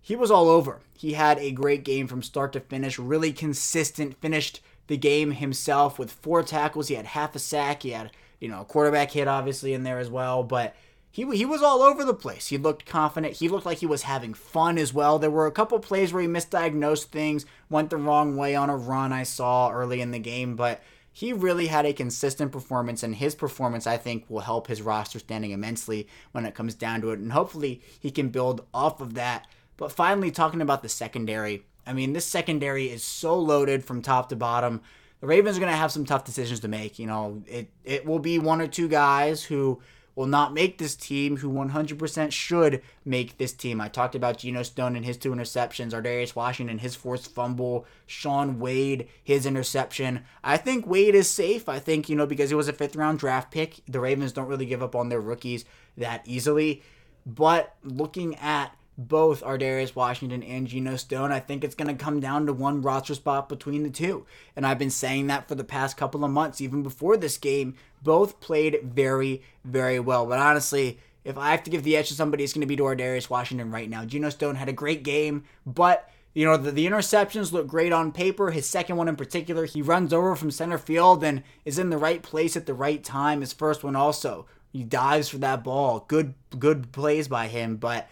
he 0.00 0.14
was 0.14 0.30
all 0.30 0.48
over. 0.48 0.78
He 0.96 1.14
had 1.14 1.40
a 1.40 1.50
great 1.50 1.82
game 1.82 2.06
from 2.06 2.22
start 2.22 2.52
to 2.52 2.60
finish, 2.60 2.96
really 2.96 3.32
consistent, 3.32 4.20
finished 4.20 4.60
the 4.86 4.96
game 4.96 5.32
himself 5.32 5.98
with 5.98 6.12
four 6.12 6.44
tackles. 6.44 6.86
He 6.86 6.94
had 6.94 7.06
half 7.06 7.34
a 7.34 7.40
sack, 7.40 7.82
he 7.82 7.90
had, 7.90 8.12
you 8.38 8.46
know, 8.46 8.60
a 8.60 8.64
quarterback 8.64 9.10
hit 9.10 9.26
obviously 9.26 9.74
in 9.74 9.82
there 9.82 9.98
as 9.98 10.10
well, 10.10 10.44
but 10.44 10.76
he 11.14 11.24
he 11.36 11.44
was 11.44 11.62
all 11.62 11.80
over 11.80 12.04
the 12.04 12.12
place. 12.12 12.48
He 12.48 12.58
looked 12.58 12.86
confident. 12.86 13.34
He 13.34 13.48
looked 13.48 13.64
like 13.64 13.78
he 13.78 13.86
was 13.86 14.02
having 14.02 14.34
fun 14.34 14.78
as 14.78 14.92
well. 14.92 15.20
There 15.20 15.30
were 15.30 15.46
a 15.46 15.52
couple 15.52 15.78
plays 15.78 16.12
where 16.12 16.20
he 16.20 16.26
misdiagnosed 16.26 17.04
things, 17.04 17.46
went 17.70 17.90
the 17.90 17.98
wrong 17.98 18.36
way 18.36 18.56
on 18.56 18.68
a 18.68 18.76
run 18.76 19.12
I 19.12 19.22
saw 19.22 19.70
early 19.70 20.00
in 20.00 20.10
the 20.10 20.18
game, 20.18 20.56
but 20.56 20.82
he 21.12 21.32
really 21.32 21.68
had 21.68 21.86
a 21.86 21.92
consistent 21.92 22.50
performance, 22.50 23.04
and 23.04 23.14
his 23.14 23.36
performance, 23.36 23.86
I 23.86 23.96
think, 23.96 24.24
will 24.28 24.40
help 24.40 24.66
his 24.66 24.82
roster 24.82 25.20
standing 25.20 25.52
immensely 25.52 26.08
when 26.32 26.46
it 26.46 26.56
comes 26.56 26.74
down 26.74 27.00
to 27.02 27.12
it. 27.12 27.20
And 27.20 27.30
hopefully, 27.30 27.80
he 28.00 28.10
can 28.10 28.30
build 28.30 28.66
off 28.74 29.00
of 29.00 29.14
that. 29.14 29.46
But 29.76 29.92
finally, 29.92 30.32
talking 30.32 30.60
about 30.60 30.82
the 30.82 30.88
secondary, 30.88 31.64
I 31.86 31.92
mean, 31.92 32.12
this 32.12 32.26
secondary 32.26 32.86
is 32.90 33.04
so 33.04 33.38
loaded 33.38 33.84
from 33.84 34.02
top 34.02 34.30
to 34.30 34.36
bottom. 34.36 34.80
The 35.20 35.28
Ravens 35.28 35.58
are 35.58 35.60
going 35.60 35.70
to 35.70 35.78
have 35.78 35.92
some 35.92 36.06
tough 36.06 36.24
decisions 36.24 36.58
to 36.58 36.68
make. 36.68 36.98
You 36.98 37.06
know, 37.06 37.44
it, 37.46 37.70
it 37.84 38.04
will 38.04 38.18
be 38.18 38.40
one 38.40 38.60
or 38.60 38.66
two 38.66 38.88
guys 38.88 39.44
who 39.44 39.80
will 40.14 40.26
not 40.26 40.52
make 40.54 40.78
this 40.78 40.94
team, 40.94 41.38
who 41.38 41.50
100% 41.50 42.32
should 42.32 42.82
make 43.04 43.38
this 43.38 43.52
team. 43.52 43.80
I 43.80 43.88
talked 43.88 44.14
about 44.14 44.38
Geno 44.38 44.62
Stone 44.62 44.96
and 44.96 45.04
his 45.04 45.16
two 45.16 45.32
interceptions, 45.32 45.92
Ar'Darius 45.92 46.36
Washington, 46.36 46.78
his 46.78 46.94
forced 46.94 47.34
fumble, 47.34 47.86
Shaun 48.06 48.58
Wade, 48.58 49.08
his 49.22 49.46
interception. 49.46 50.24
I 50.42 50.56
think 50.56 50.86
Wade 50.86 51.14
is 51.14 51.28
safe. 51.28 51.68
I 51.68 51.78
think, 51.78 52.08
you 52.08 52.16
know, 52.16 52.26
because 52.26 52.50
he 52.50 52.56
was 52.56 52.68
a 52.68 52.72
fifth 52.72 52.96
round 52.96 53.18
draft 53.18 53.50
pick, 53.50 53.80
the 53.88 54.00
Ravens 54.00 54.32
don't 54.32 54.48
really 54.48 54.66
give 54.66 54.82
up 54.82 54.94
on 54.94 55.08
their 55.08 55.20
rookies 55.20 55.64
that 55.96 56.22
easily. 56.26 56.82
But 57.26 57.74
looking 57.82 58.36
at 58.36 58.76
both 58.96 59.42
Ar'Darius 59.42 59.96
Washington 59.96 60.42
and 60.42 60.66
Geno 60.66 60.96
Stone, 60.96 61.32
I 61.32 61.40
think 61.40 61.64
it's 61.64 61.74
going 61.74 61.88
to 61.88 62.04
come 62.04 62.20
down 62.20 62.46
to 62.46 62.52
one 62.52 62.82
roster 62.82 63.14
spot 63.14 63.48
between 63.48 63.82
the 63.82 63.90
two. 63.90 64.26
And 64.54 64.66
I've 64.66 64.78
been 64.78 64.90
saying 64.90 65.26
that 65.26 65.48
for 65.48 65.54
the 65.54 65.64
past 65.64 65.96
couple 65.96 66.24
of 66.24 66.30
months, 66.30 66.60
even 66.60 66.82
before 66.82 67.16
this 67.16 67.36
game. 67.36 67.74
Both 68.02 68.40
played 68.40 68.80
very, 68.82 69.42
very 69.64 69.98
well. 69.98 70.26
But 70.26 70.38
honestly, 70.38 71.00
if 71.24 71.38
I 71.38 71.50
have 71.50 71.62
to 71.64 71.70
give 71.70 71.82
the 71.82 71.96
edge 71.96 72.08
to 72.08 72.14
somebody, 72.14 72.44
it's 72.44 72.52
going 72.52 72.60
to 72.60 72.66
be 72.66 72.76
to 72.76 72.84
Ar'Darius 72.84 73.30
Washington 73.30 73.70
right 73.70 73.88
now. 73.88 74.04
Geno 74.04 74.28
Stone 74.28 74.56
had 74.56 74.68
a 74.68 74.74
great 74.74 75.02
game, 75.02 75.44
but 75.64 76.10
you 76.34 76.44
know, 76.44 76.56
the, 76.56 76.72
the 76.72 76.86
interceptions 76.86 77.52
look 77.52 77.66
great 77.66 77.92
on 77.92 78.12
paper. 78.12 78.50
His 78.50 78.66
second 78.66 78.96
one 78.96 79.08
in 79.08 79.16
particular, 79.16 79.66
he 79.66 79.80
runs 79.80 80.12
over 80.12 80.34
from 80.34 80.50
center 80.50 80.78
field 80.78 81.22
and 81.22 81.42
is 81.64 81.78
in 81.78 81.90
the 81.90 81.98
right 81.98 82.22
place 82.22 82.56
at 82.56 82.66
the 82.66 82.74
right 82.74 83.02
time. 83.02 83.40
His 83.40 83.52
first 83.52 83.84
one 83.84 83.96
also, 83.96 84.46
he 84.72 84.82
dives 84.82 85.28
for 85.28 85.38
that 85.38 85.62
ball. 85.62 86.04
Good, 86.08 86.34
good 86.58 86.92
plays 86.92 87.28
by 87.28 87.46
him, 87.46 87.76
but 87.76 88.08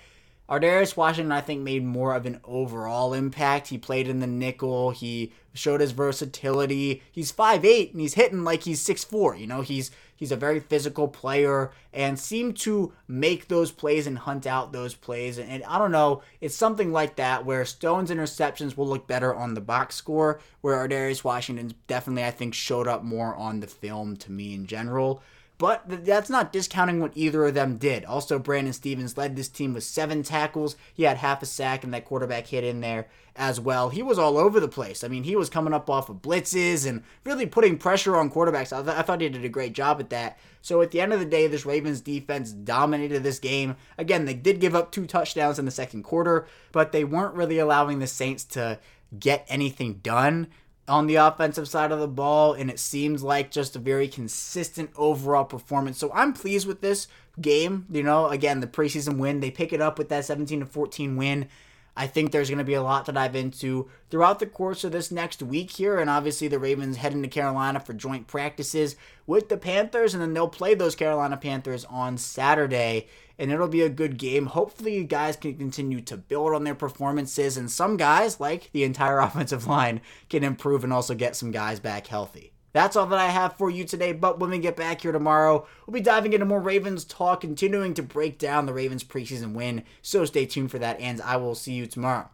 Ar'Darius 0.53 0.99
Washington, 0.99 1.33
I 1.33 1.41
think, 1.41 1.63
made 1.63 1.83
more 1.83 2.15
of 2.15 2.27
an 2.27 2.39
overall 2.45 3.15
impact. 3.15 3.69
He 3.69 3.79
played 3.79 4.07
in 4.07 4.21
the 4.21 4.27
nickel. 4.27 4.91
He 4.91 5.33
showed 5.55 5.81
his 5.81 5.93
versatility. 5.93 7.03
He's 7.11 7.33
5'8 7.33 7.93
and 7.93 8.01
he's 8.03 8.15
hitting 8.15 8.45
like 8.45 8.65
he's 8.65 8.85
6'4. 8.87 9.41
You 9.41 9.47
know, 9.47 9.63
he's 9.63 9.91
he's 10.15 10.31
a 10.31 10.37
very 10.37 10.61
physical 10.61 11.09
player 11.09 11.73
and 11.95 12.19
seemed 12.19 12.59
to 12.59 12.93
make 13.09 13.49
those 13.49 13.73
plays 13.73 14.07
and 14.07 14.19
hunt 14.19 14.47
out 14.47 14.75
those 14.75 14.95
plays. 14.95 15.39
And, 15.39 15.51
and 15.51 15.65
I 15.65 15.79
don't 15.79 15.91
know, 15.91 16.21
it's 16.43 16.55
something 16.55 16.93
like 16.93 17.17
that 17.17 17.47
where 17.47 17.65
Stone's 17.65 18.11
interceptions 18.11 18.77
will 18.77 18.87
look 18.87 19.07
better 19.07 19.35
on 19.35 19.55
the 19.55 19.63
box 19.63 19.95
score, 19.95 20.39
where 20.61 20.77
Ar'Darius 20.77 21.25
Washington 21.25 21.73
definitely, 21.87 22.25
I 22.25 22.31
think, 22.31 22.53
showed 22.53 22.87
up 22.87 23.03
more 23.03 23.35
on 23.35 23.61
the 23.61 23.67
film 23.67 24.19
to 24.19 24.31
me 24.31 24.53
in 24.53 24.67
general. 24.67 25.23
But 25.63 26.05
that's 26.05 26.29
not 26.29 26.53
discounting 26.53 26.99
what 26.99 27.13
either 27.15 27.47
of 27.47 27.55
them 27.55 27.77
did. 27.77 28.05
Also, 28.05 28.41
Brandon 28.41 28.73
Stephens 28.73 29.17
led 29.17 29.37
this 29.37 29.47
team 29.47 29.75
with 29.75 29.85
seven 29.85 30.25
tackles. 30.25 30.75
He 30.93 31.05
had 31.05 31.19
half 31.19 31.41
a 31.41 31.47
sack 31.47 31.85
and 31.85 31.95
that 31.95 32.05
quarterback 32.05 32.49
hit 32.49 32.65
in 32.65 32.81
there 32.81 33.07
as 33.37 33.61
well. 33.61 33.89
He 33.91 34.03
was 34.03 34.19
all 34.19 34.39
over 34.39 34.59
the 34.59 34.67
place. 34.67 35.05
I 35.05 35.09
mean, 35.09 35.23
he 35.23 35.37
was 35.37 35.49
coming 35.49 35.73
up 35.73 35.89
off 35.89 36.09
of 36.09 36.17
blitzes 36.17 36.85
and 36.85 37.05
really 37.23 37.47
putting 37.47 37.79
pressure 37.79 38.17
on 38.17 38.29
quarterbacks. 38.29 38.77
I, 38.77 38.83
th- 38.83 38.97
I 38.97 39.03
thought 39.03 39.21
he 39.21 39.29
did 39.29 39.45
a 39.45 39.49
great 39.49 39.73
job 39.73 40.01
at 40.01 40.11
that. 40.11 40.37
So 40.63 40.83
at 40.83 40.91
the 40.91 41.01
end 41.01 41.13
of 41.13 41.21
the 41.21 41.27
day, 41.27 41.47
this 41.47 41.65
Ravens 41.65 42.01
defense 42.01 42.51
dominated 42.51 43.23
this 43.23 43.39
game. 43.39 43.77
Again, 43.97 44.25
they 44.25 44.35
did 44.35 44.59
give 44.59 44.75
up 44.75 44.91
two 44.91 45.07
touchdowns 45.07 45.61
in 45.61 45.65
the 45.65 45.71
second 45.71 46.03
quarter, 46.03 46.49
but 46.73 46.91
they 46.91 47.05
weren't 47.05 47.37
really 47.37 47.61
allowing 47.61 48.01
the 48.01 48.09
Saints 48.09 48.43
to 48.47 48.81
get 49.17 49.47
anything 49.49 50.01
done 50.03 50.49
on 50.89 51.07
the 51.07 51.15
offensive 51.17 51.69
side 51.69 51.93
of 51.93 52.01
the 52.01 52.09
ball, 52.09 52.55
and 52.55 52.71
it 52.71 52.79
seems 52.79 53.23
like 53.23 53.51
just 53.51 53.77
a 53.77 53.79
very 53.79 54.09
consistent 54.09 54.91
overall 54.97 55.45
performance. 55.45 55.99
So 55.99 56.11
I'm 56.13 56.33
pleased 56.33 56.67
with 56.67 56.81
this 56.81 57.07
game. 57.41 57.87
You 57.91 58.03
know, 58.03 58.27
again, 58.29 58.61
the 58.61 58.67
preseason 58.67 59.19
win, 59.19 59.41
they 59.41 59.51
pick 59.51 59.73
it 59.73 59.81
up 59.81 59.99
with 59.99 60.09
that 60.09 60.25
17 60.25 60.61
to 60.61 60.67
14 60.67 61.17
win. 61.17 61.49
I 61.97 62.07
think 62.07 62.33
there's 62.33 62.49
going 62.49 62.59
to 62.59 62.65
be 62.65 62.75
a 62.75 62.83
lot 62.83 63.05
to 63.07 63.13
dive 63.13 63.37
into 63.37 63.91
throughout 64.11 64.39
the 64.39 64.47
course 64.47 64.83
of 64.83 64.93
this 64.93 65.11
next 65.11 65.43
week 65.43 65.73
here. 65.73 65.99
And 65.99 66.09
obviously, 66.09 66.49
the 66.49 66.59
Ravens 66.59 66.97
heading 66.97 67.23
to 67.23 67.29
Carolina 67.29 67.81
for 67.81 67.93
joint 67.93 68.27
practices 68.27 68.97
with 69.27 69.49
the 69.49 69.57
Panthers, 69.59 70.15
and 70.15 70.23
then 70.23 70.33
they'll 70.33 70.49
play 70.49 70.75
those 70.75 70.95
Carolina 70.95 71.37
Panthers 71.37 71.85
on 71.85 72.17
Saturday 72.17 73.09
and 73.39 73.51
it'll 73.51 73.67
be 73.67 73.83
a 73.83 73.89
good 73.89 74.19
game. 74.19 74.47
Hopefully, 74.47 74.95
you 74.95 75.05
guys 75.05 75.35
can 75.35 75.57
continue 75.57 76.01
to 76.03 76.17
build 76.17 76.55
on 76.55 76.63
their 76.63 76.77
performances, 76.77 77.57
and 77.57 77.69
some 77.69 77.97
guys, 77.97 78.39
like 78.39 78.71
the 78.73 78.85
entire 78.85 79.19
offensive 79.21 79.67
line, 79.67 80.01
can 80.29 80.45
improve 80.45 80.85
and 80.85 80.93
also 80.93 81.15
get 81.15 81.35
some 81.35 81.51
guys 81.51 81.81
back 81.81 82.07
healthy. 82.07 82.52
That's 82.73 82.97
all 82.97 83.07
that 83.07 83.19
I 83.19 83.29
have 83.29 83.57
for 83.57 83.71
you 83.71 83.85
today, 83.85 84.13
but 84.13 84.39
when 84.39 84.51
we 84.51 84.59
get 84.59 84.77
back 84.77 85.03
here 85.03 85.13
tomorrow, 85.13 85.67
we'll 85.87 85.95
be 85.95 86.01
diving 86.01 86.33
into 86.33 86.47
more 86.47 86.61
Ravens 86.61 87.05
talk, 87.05 87.43
continuing 87.43 87.95
to 87.95 88.03
break 88.03 88.39
down 88.39 88.67
the 88.67 88.73
Ravens 88.73 89.05
preseason 89.05 89.53
win. 89.53 89.85
So 90.01 90.25
stay 90.25 90.47
tuned 90.47 90.71
for 90.71 90.79
that, 90.79 90.99
and 90.99 91.21
I 91.21 91.37
will 91.37 91.55
see 91.55 91.73
you 91.73 91.87
tomorrow. 91.87 92.31